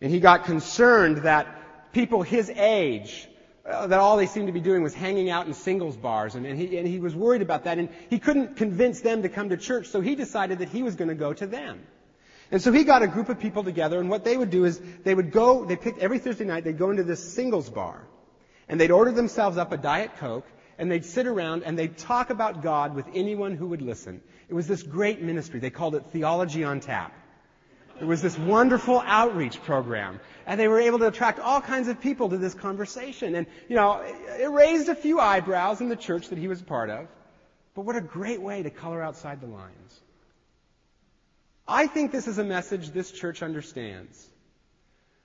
And 0.00 0.10
he 0.10 0.20
got 0.20 0.44
concerned 0.44 1.18
that 1.18 1.92
people 1.92 2.22
his 2.22 2.48
age, 2.48 3.28
uh, 3.66 3.86
that 3.86 3.98
all 3.98 4.16
they 4.16 4.26
seemed 4.26 4.46
to 4.46 4.52
be 4.52 4.60
doing 4.60 4.82
was 4.82 4.94
hanging 4.94 5.30
out 5.30 5.46
in 5.46 5.54
singles 5.54 5.96
bars. 5.96 6.34
And, 6.34 6.46
and, 6.46 6.58
he, 6.58 6.78
and 6.78 6.86
he 6.86 6.98
was 6.98 7.14
worried 7.14 7.42
about 7.42 7.64
that. 7.64 7.78
And 7.78 7.88
he 8.08 8.18
couldn't 8.18 8.56
convince 8.56 9.00
them 9.00 9.22
to 9.22 9.28
come 9.28 9.50
to 9.50 9.56
church. 9.56 9.88
So 9.88 10.00
he 10.00 10.14
decided 10.14 10.60
that 10.60 10.68
he 10.68 10.82
was 10.82 10.96
going 10.96 11.08
to 11.08 11.14
go 11.14 11.32
to 11.32 11.46
them. 11.46 11.80
And 12.50 12.60
so 12.60 12.72
he 12.72 12.84
got 12.84 13.02
a 13.02 13.06
group 13.06 13.28
of 13.28 13.38
people 13.38 13.62
together, 13.62 14.00
and 14.00 14.10
what 14.10 14.24
they 14.24 14.36
would 14.36 14.50
do 14.50 14.64
is 14.64 14.80
they 15.04 15.14
would 15.14 15.30
go, 15.30 15.64
they 15.64 15.76
picked 15.76 16.00
every 16.00 16.18
Thursday 16.18 16.44
night, 16.44 16.64
they'd 16.64 16.78
go 16.78 16.90
into 16.90 17.04
this 17.04 17.32
singles 17.32 17.70
bar, 17.70 18.02
and 18.68 18.80
they'd 18.80 18.90
order 18.90 19.12
themselves 19.12 19.56
up 19.56 19.70
a 19.70 19.76
Diet 19.76 20.16
Coke, 20.16 20.46
and 20.76 20.90
they'd 20.90 21.04
sit 21.04 21.26
around 21.26 21.62
and 21.62 21.78
they'd 21.78 21.96
talk 21.96 22.30
about 22.30 22.62
God 22.62 22.94
with 22.94 23.06
anyone 23.14 23.54
who 23.54 23.68
would 23.68 23.82
listen. 23.82 24.20
It 24.48 24.54
was 24.54 24.66
this 24.66 24.82
great 24.82 25.22
ministry. 25.22 25.60
They 25.60 25.70
called 25.70 25.94
it 25.94 26.06
Theology 26.06 26.64
on 26.64 26.80
Tap. 26.80 27.12
It 28.00 28.06
was 28.06 28.22
this 28.22 28.38
wonderful 28.38 29.02
outreach 29.04 29.62
program. 29.62 30.20
And 30.46 30.58
they 30.58 30.68
were 30.68 30.80
able 30.80 30.98
to 31.00 31.06
attract 31.06 31.38
all 31.38 31.60
kinds 31.60 31.88
of 31.88 32.00
people 32.00 32.30
to 32.30 32.38
this 32.38 32.54
conversation. 32.54 33.34
And, 33.34 33.46
you 33.68 33.76
know, 33.76 34.02
it 34.38 34.50
raised 34.50 34.88
a 34.88 34.94
few 34.94 35.20
eyebrows 35.20 35.80
in 35.80 35.88
the 35.88 35.96
church 35.96 36.28
that 36.30 36.38
he 36.38 36.48
was 36.48 36.60
a 36.60 36.64
part 36.64 36.90
of. 36.90 37.06
But 37.74 37.82
what 37.82 37.96
a 37.96 38.00
great 38.00 38.40
way 38.40 38.62
to 38.62 38.70
color 38.70 39.02
outside 39.02 39.40
the 39.40 39.46
lines. 39.46 40.00
I 41.68 41.86
think 41.86 42.10
this 42.10 42.26
is 42.26 42.38
a 42.38 42.44
message 42.44 42.90
this 42.90 43.12
church 43.12 43.42
understands. 43.42 44.26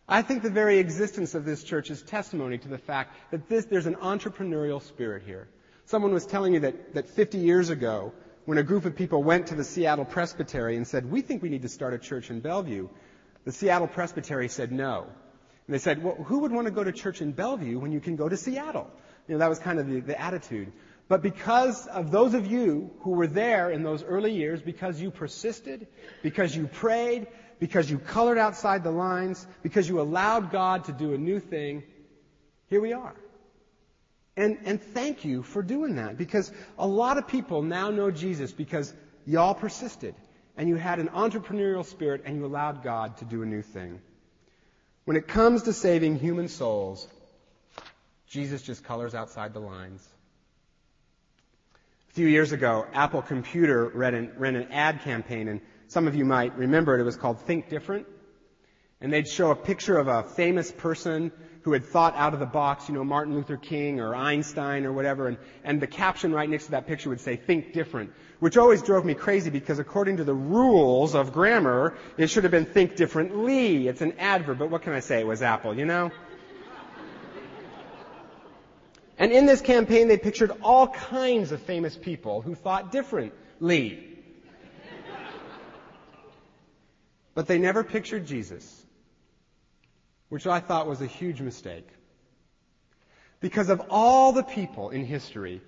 I 0.08 0.22
think 0.22 0.44
the 0.44 0.51
very 0.51 0.77
existence 0.77 1.34
of 1.34 1.46
this 1.46 1.63
church 1.63 1.89
is 1.89 2.03
testimony 2.03 2.60
to 2.60 2.67
the 2.67 2.77
fact 2.77 3.15
that 3.32 3.50
this, 3.50 3.65
there's 3.65 3.88
an 3.88 3.96
entrepreneurial 3.96 4.82
spirit 4.82 5.24
here. 5.25 5.48
Someone 5.86 6.13
was 6.13 6.25
telling 6.25 6.53
me 6.53 6.60
that, 6.60 6.94
that 6.94 7.10
50 7.10 7.39
years 7.39 7.70
ago, 7.72 8.13
when 8.45 8.57
a 8.57 8.63
group 8.63 8.85
of 8.85 8.95
people 8.95 9.23
went 9.23 9.47
to 9.47 9.55
the 9.55 9.63
Seattle 9.63 10.05
Presbytery 10.05 10.75
and 10.75 10.87
said, 10.87 11.09
we 11.09 11.21
think 11.21 11.41
we 11.41 11.49
need 11.49 11.63
to 11.63 11.69
start 11.69 11.93
a 11.93 11.97
church 11.97 12.29
in 12.29 12.39
Bellevue, 12.39 12.87
the 13.43 13.51
Seattle 13.51 13.87
Presbytery 13.87 14.47
said 14.47 14.71
no. 14.71 15.07
And 15.67 15.73
they 15.73 15.79
said, 15.79 16.03
well, 16.03 16.15
who 16.15 16.39
would 16.39 16.51
want 16.51 16.65
to 16.65 16.71
go 16.71 16.83
to 16.83 16.91
church 16.91 17.21
in 17.21 17.31
Bellevue 17.31 17.79
when 17.79 17.91
you 17.91 17.99
can 17.99 18.15
go 18.15 18.29
to 18.29 18.37
Seattle? 18.37 18.89
You 19.27 19.33
know, 19.33 19.39
that 19.39 19.49
was 19.49 19.57
kind 19.57 19.79
of 19.79 19.87
the, 19.87 19.99
the 19.99 20.19
attitude. 20.19 20.71
But 21.07 21.23
because 21.23 21.87
of 21.87 22.11
those 22.11 22.33
of 22.33 22.45
you 22.45 22.91
who 22.99 23.11
were 23.11 23.27
there 23.27 23.71
in 23.71 23.83
those 23.83 24.03
early 24.03 24.33
years, 24.33 24.61
because 24.61 24.99
you 24.99 25.11
persisted, 25.11 25.87
because 26.21 26.55
you 26.55 26.67
prayed, 26.67 27.27
because 27.59 27.89
you 27.89 27.98
colored 27.98 28.37
outside 28.37 28.83
the 28.83 28.91
lines, 28.91 29.46
because 29.63 29.87
you 29.89 30.01
allowed 30.01 30.51
God 30.51 30.85
to 30.85 30.91
do 30.91 31.13
a 31.13 31.17
new 31.17 31.39
thing, 31.39 31.83
here 32.70 32.81
we 32.81 32.93
are. 32.93 33.15
And, 34.37 34.57
and 34.65 34.81
thank 34.81 35.24
you 35.24 35.43
for 35.43 35.61
doing 35.61 35.95
that 35.95 36.17
because 36.17 36.51
a 36.77 36.87
lot 36.87 37.17
of 37.17 37.27
people 37.27 37.61
now 37.61 37.89
know 37.89 38.11
Jesus 38.11 38.51
because 38.51 38.93
y'all 39.25 39.53
persisted 39.53 40.15
and 40.57 40.67
you 40.67 40.75
had 40.75 41.00
an 41.00 41.09
entrepreneurial 41.09 41.85
spirit 41.85 42.24
and 42.25 42.35
you 42.35 42.45
allowed 42.45 42.83
God 42.83 43.17
to 43.17 43.25
do 43.25 43.43
a 43.43 43.45
new 43.45 43.61
thing. 43.61 44.01
When 45.05 45.15
it 45.15 45.27
comes 45.27 45.63
to 45.63 45.74
saving 45.74 46.19
human 46.19 46.48
souls, 46.48 47.07
Jesus 48.27 48.61
just 48.61 48.83
colors 48.83 49.15
outside 49.15 49.53
the 49.53 49.59
lines. 49.59 50.05
A 52.09 52.13
few 52.13 52.27
years 52.27 52.51
ago, 52.51 52.85
Apple 52.93 53.21
Computer 53.21 53.89
ran 53.93 54.15
an, 54.15 54.31
ran 54.37 54.55
an 54.55 54.71
ad 54.71 55.01
campaign, 55.01 55.48
and 55.48 55.61
some 55.87 56.07
of 56.07 56.15
you 56.15 56.25
might 56.25 56.57
remember 56.57 56.98
it. 56.98 57.01
It 57.01 57.03
was 57.03 57.17
called 57.17 57.39
Think 57.41 57.69
Different. 57.69 58.07
And 59.01 59.12
they'd 59.12 59.27
show 59.27 59.51
a 59.51 59.55
picture 59.55 59.98
of 59.98 60.08
a 60.08 60.24
famous 60.24 60.72
person 60.72 61.31
who 61.64 61.74
had 61.74 61.84
thought 61.84 62.16
out 62.16 62.34
of 62.34 62.40
the 62.40 62.46
box, 62.46 62.88
you 62.88 62.94
know, 62.94 63.03
Martin 63.03 63.34
Luther 63.34 63.58
King 63.58 64.00
or 64.00 64.16
Einstein 64.16 64.86
or 64.86 64.94
whatever, 64.94 65.27
and, 65.27 65.38
and 65.64 65.81
the 65.81 65.88
caption 65.88 66.31
right 66.31 66.48
next 66.48 66.66
to 66.66 66.72
that 66.72 66.86
picture 66.86 67.10
would 67.10 67.20
say, 67.20 67.36
think 67.36 67.74
different, 67.74 68.12
which 68.40 68.55
always 68.55 68.84
drove 68.84 69.03
me 69.03 69.16
crazy 69.16 69.50
because 69.50 69.79
according 69.79 70.18
to 70.18 70.24
the 70.24 70.34
rules 70.34 71.16
of 71.16 71.34
grammar, 71.34 71.98
it 72.18 72.29
should 72.29 72.44
have 72.44 72.51
been 72.51 72.68
think 72.68 72.96
differently. 72.96 73.88
It's 73.88 74.01
an 74.01 74.14
adverb, 74.20 74.60
but 74.60 74.70
what 74.70 74.84
can 74.84 74.94
I 74.94 75.00
say? 75.00 75.22
It 75.22 75.27
was 75.27 75.42
Apple, 75.42 75.75
you 75.75 75.86
know? 75.86 76.12
And 79.18 79.31
in 79.31 79.46
this 79.46 79.62
campaign, 79.62 80.08
they 80.08 80.18
pictured 80.18 80.51
all 80.62 80.88
kinds 80.88 81.51
of 81.51 81.62
famous 81.62 81.98
people 81.98 82.42
who 82.42 82.53
thought 82.53 82.92
differently. 82.92 84.12
But 87.34 87.48
they 87.48 87.58
never 87.58 87.84
pictured 87.84 88.27
Jesus, 88.27 88.84
which 90.29 90.48
I 90.48 90.59
thought 90.59 90.88
was 90.88 91.01
a 91.01 91.07
huge 91.07 91.42
mistake. 91.42 91.88
Because 93.40 93.70
of 93.70 93.81
all 93.90 94.31
the 94.31 94.44
people 94.44 94.90
in 94.90 95.05
history 95.05 95.61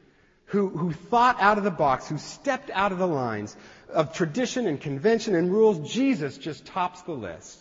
who, 0.46 0.70
who 0.70 0.94
thought 0.94 1.38
out 1.40 1.58
of 1.58 1.64
the 1.64 1.72
box, 1.72 2.08
who 2.08 2.18
stepped 2.18 2.70
out 2.72 2.92
of 2.92 2.98
the 2.98 3.08
lines 3.08 3.56
of 3.90 4.14
tradition 4.14 4.66
and 4.66 4.80
convention 4.80 5.36
and 5.36 5.52
rules, 5.52 5.92
Jesus 5.92 6.38
just 6.38 6.66
tops 6.66 7.02
the 7.02 7.12
list. 7.12 7.60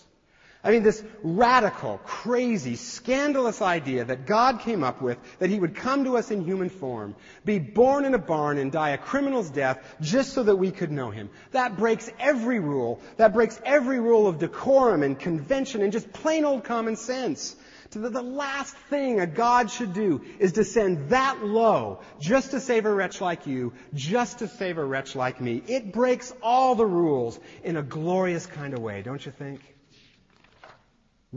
I 0.67 0.73
mean, 0.73 0.83
this 0.83 1.01
radical, 1.23 2.01
crazy, 2.05 2.75
scandalous 2.75 3.63
idea 3.63 4.05
that 4.05 4.27
God 4.27 4.59
came 4.63 4.83
up 4.83 5.01
with 5.01 5.17
that 5.39 5.49
He 5.49 5.61
would 5.61 5.77
come 5.77 6.03
to 6.03 6.17
us 6.17 6.33
in 6.33 6.41
human 6.41 6.71
form, 6.71 7.15
be 7.45 7.61
born 7.61 8.05
in 8.05 8.15
a 8.15 8.19
barn 8.19 8.59
and 8.59 8.73
die 8.73 8.91
a 8.91 8.99
criminal's 8.99 9.49
death 9.49 9.79
just 10.01 10.33
so 10.33 10.43
that 10.43 10.57
we 10.57 10.73
could 10.73 10.91
know 10.91 11.11
Him. 11.11 11.31
That 11.53 11.77
breaks 11.77 12.11
every 12.19 12.59
rule. 12.59 13.01
That 13.17 13.33
breaks 13.33 13.61
every 13.65 14.01
rule 14.01 14.27
of 14.27 14.41
decorum 14.41 15.05
and 15.05 15.17
convention 15.17 15.83
and 15.83 15.93
just 15.93 16.13
plain 16.13 16.45
old 16.45 16.65
common 16.65 16.97
sense. 16.97 17.55
To 17.93 18.01
the, 18.01 18.11
the 18.11 18.23
last 18.23 18.75
thing 18.91 19.21
a 19.21 19.27
God 19.29 19.71
should 19.71 19.93
do 19.93 20.25
is 20.41 20.53
descend 20.53 21.11
that 21.11 21.45
low 21.45 22.01
just 22.19 22.51
to 22.51 22.59
save 22.59 22.87
a 22.87 22.93
wretch 22.93 23.21
like 23.21 23.47
you, 23.47 23.73
just 23.95 24.41
to 24.41 24.49
save 24.49 24.79
a 24.79 24.85
wretch 24.85 25.15
like 25.15 25.41
me. 25.41 25.63
It 25.69 25.93
breaks 25.93 26.35
all 26.43 26.75
the 26.75 26.85
rules 26.85 27.39
in 27.63 27.77
a 27.77 27.85
glorious 27.85 28.47
kind 28.47 28.75
of 28.75 28.81
way, 28.81 29.03
don't 29.03 29.25
you 29.25 29.31
think? 29.31 29.76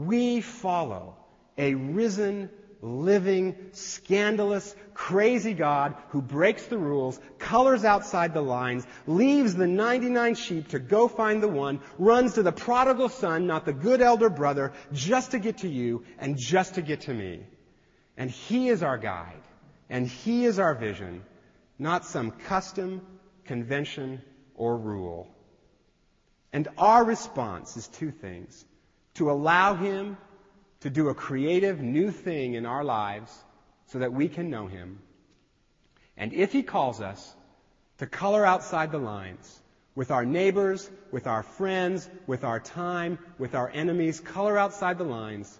We 0.00 0.40
follow 0.40 1.14
a 1.58 1.74
risen, 1.74 2.48
living, 2.80 3.54
scandalous, 3.72 4.74
crazy 4.94 5.52
God 5.52 5.94
who 6.08 6.22
breaks 6.22 6.64
the 6.64 6.78
rules, 6.78 7.20
colors 7.38 7.84
outside 7.84 8.32
the 8.32 8.40
lines, 8.40 8.86
leaves 9.06 9.54
the 9.54 9.66
99 9.66 10.36
sheep 10.36 10.68
to 10.68 10.78
go 10.78 11.06
find 11.06 11.42
the 11.42 11.48
one, 11.48 11.80
runs 11.98 12.32
to 12.34 12.42
the 12.42 12.50
prodigal 12.50 13.10
son, 13.10 13.46
not 13.46 13.66
the 13.66 13.74
good 13.74 14.00
elder 14.00 14.30
brother, 14.30 14.72
just 14.90 15.32
to 15.32 15.38
get 15.38 15.58
to 15.58 15.68
you 15.68 16.02
and 16.18 16.38
just 16.38 16.76
to 16.76 16.82
get 16.82 17.02
to 17.02 17.12
me. 17.12 17.44
And 18.16 18.30
he 18.30 18.70
is 18.70 18.82
our 18.82 18.96
guide. 18.96 19.42
And 19.90 20.06
he 20.06 20.46
is 20.46 20.58
our 20.58 20.74
vision, 20.74 21.22
not 21.78 22.06
some 22.06 22.30
custom, 22.30 23.02
convention, 23.44 24.22
or 24.54 24.78
rule. 24.78 25.28
And 26.54 26.68
our 26.78 27.04
response 27.04 27.76
is 27.76 27.86
two 27.86 28.12
things 28.12 28.64
to 29.14 29.30
allow 29.30 29.74
Him 29.74 30.16
to 30.80 30.90
do 30.90 31.08
a 31.08 31.14
creative 31.14 31.80
new 31.80 32.10
thing 32.10 32.54
in 32.54 32.66
our 32.66 32.84
lives 32.84 33.36
so 33.86 33.98
that 33.98 34.12
we 34.12 34.28
can 34.28 34.50
know 34.50 34.66
Him. 34.66 35.00
And 36.16 36.32
if 36.32 36.52
He 36.52 36.62
calls 36.62 37.00
us 37.00 37.34
to 37.98 38.06
color 38.06 38.44
outside 38.46 38.92
the 38.92 38.98
lines 38.98 39.60
with 39.94 40.10
our 40.10 40.24
neighbors, 40.24 40.88
with 41.10 41.26
our 41.26 41.42
friends, 41.42 42.08
with 42.26 42.44
our 42.44 42.60
time, 42.60 43.18
with 43.38 43.54
our 43.54 43.70
enemies, 43.72 44.20
color 44.20 44.56
outside 44.56 44.98
the 44.98 45.04
lines 45.04 45.58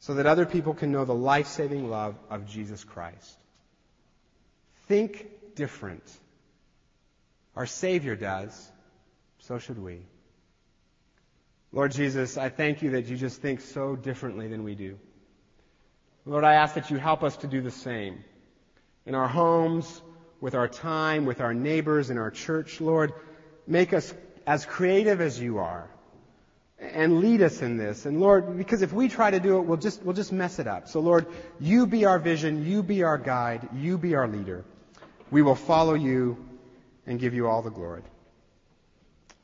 so 0.00 0.14
that 0.14 0.26
other 0.26 0.46
people 0.46 0.74
can 0.74 0.92
know 0.92 1.04
the 1.04 1.14
life-saving 1.14 1.90
love 1.90 2.16
of 2.30 2.46
Jesus 2.46 2.84
Christ. 2.84 3.36
Think 4.86 5.26
different. 5.56 6.04
Our 7.56 7.66
Savior 7.66 8.14
does. 8.14 8.70
So 9.40 9.58
should 9.58 9.82
we. 9.82 10.02
Lord 11.72 11.92
Jesus, 11.92 12.38
I 12.38 12.48
thank 12.48 12.82
you 12.82 12.92
that 12.92 13.06
you 13.06 13.16
just 13.16 13.42
think 13.42 13.60
so 13.60 13.94
differently 13.94 14.48
than 14.48 14.64
we 14.64 14.74
do. 14.74 14.98
Lord, 16.24 16.44
I 16.44 16.54
ask 16.54 16.74
that 16.74 16.90
you 16.90 16.96
help 16.96 17.22
us 17.22 17.36
to 17.38 17.46
do 17.46 17.60
the 17.60 17.70
same. 17.70 18.24
In 19.06 19.14
our 19.14 19.28
homes, 19.28 20.02
with 20.40 20.54
our 20.54 20.68
time, 20.68 21.26
with 21.26 21.40
our 21.40 21.54
neighbors, 21.54 22.10
in 22.10 22.18
our 22.18 22.30
church, 22.30 22.80
Lord, 22.80 23.12
make 23.66 23.92
us 23.92 24.14
as 24.46 24.64
creative 24.64 25.20
as 25.20 25.38
you 25.38 25.58
are. 25.58 25.88
And 26.78 27.20
lead 27.20 27.42
us 27.42 27.60
in 27.60 27.76
this. 27.76 28.06
And 28.06 28.20
Lord, 28.20 28.56
because 28.56 28.82
if 28.82 28.92
we 28.92 29.08
try 29.08 29.30
to 29.30 29.40
do 29.40 29.58
it, 29.58 29.62
we'll 29.62 29.78
just, 29.78 30.02
we'll 30.02 30.14
just 30.14 30.32
mess 30.32 30.60
it 30.60 30.68
up. 30.68 30.88
So 30.88 31.00
Lord, 31.00 31.26
you 31.58 31.86
be 31.86 32.04
our 32.04 32.20
vision, 32.20 32.64
you 32.64 32.82
be 32.82 33.02
our 33.02 33.18
guide, 33.18 33.68
you 33.74 33.98
be 33.98 34.14
our 34.14 34.28
leader. 34.28 34.64
We 35.30 35.42
will 35.42 35.56
follow 35.56 35.94
you 35.94 36.36
and 37.04 37.18
give 37.18 37.34
you 37.34 37.48
all 37.48 37.62
the 37.62 37.70
glory. 37.70 38.02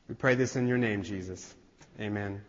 We 0.07 0.15
pray 0.15 0.35
this 0.35 0.55
in 0.55 0.67
your 0.67 0.77
name, 0.77 1.03
Jesus. 1.03 1.53
Amen. 1.99 2.41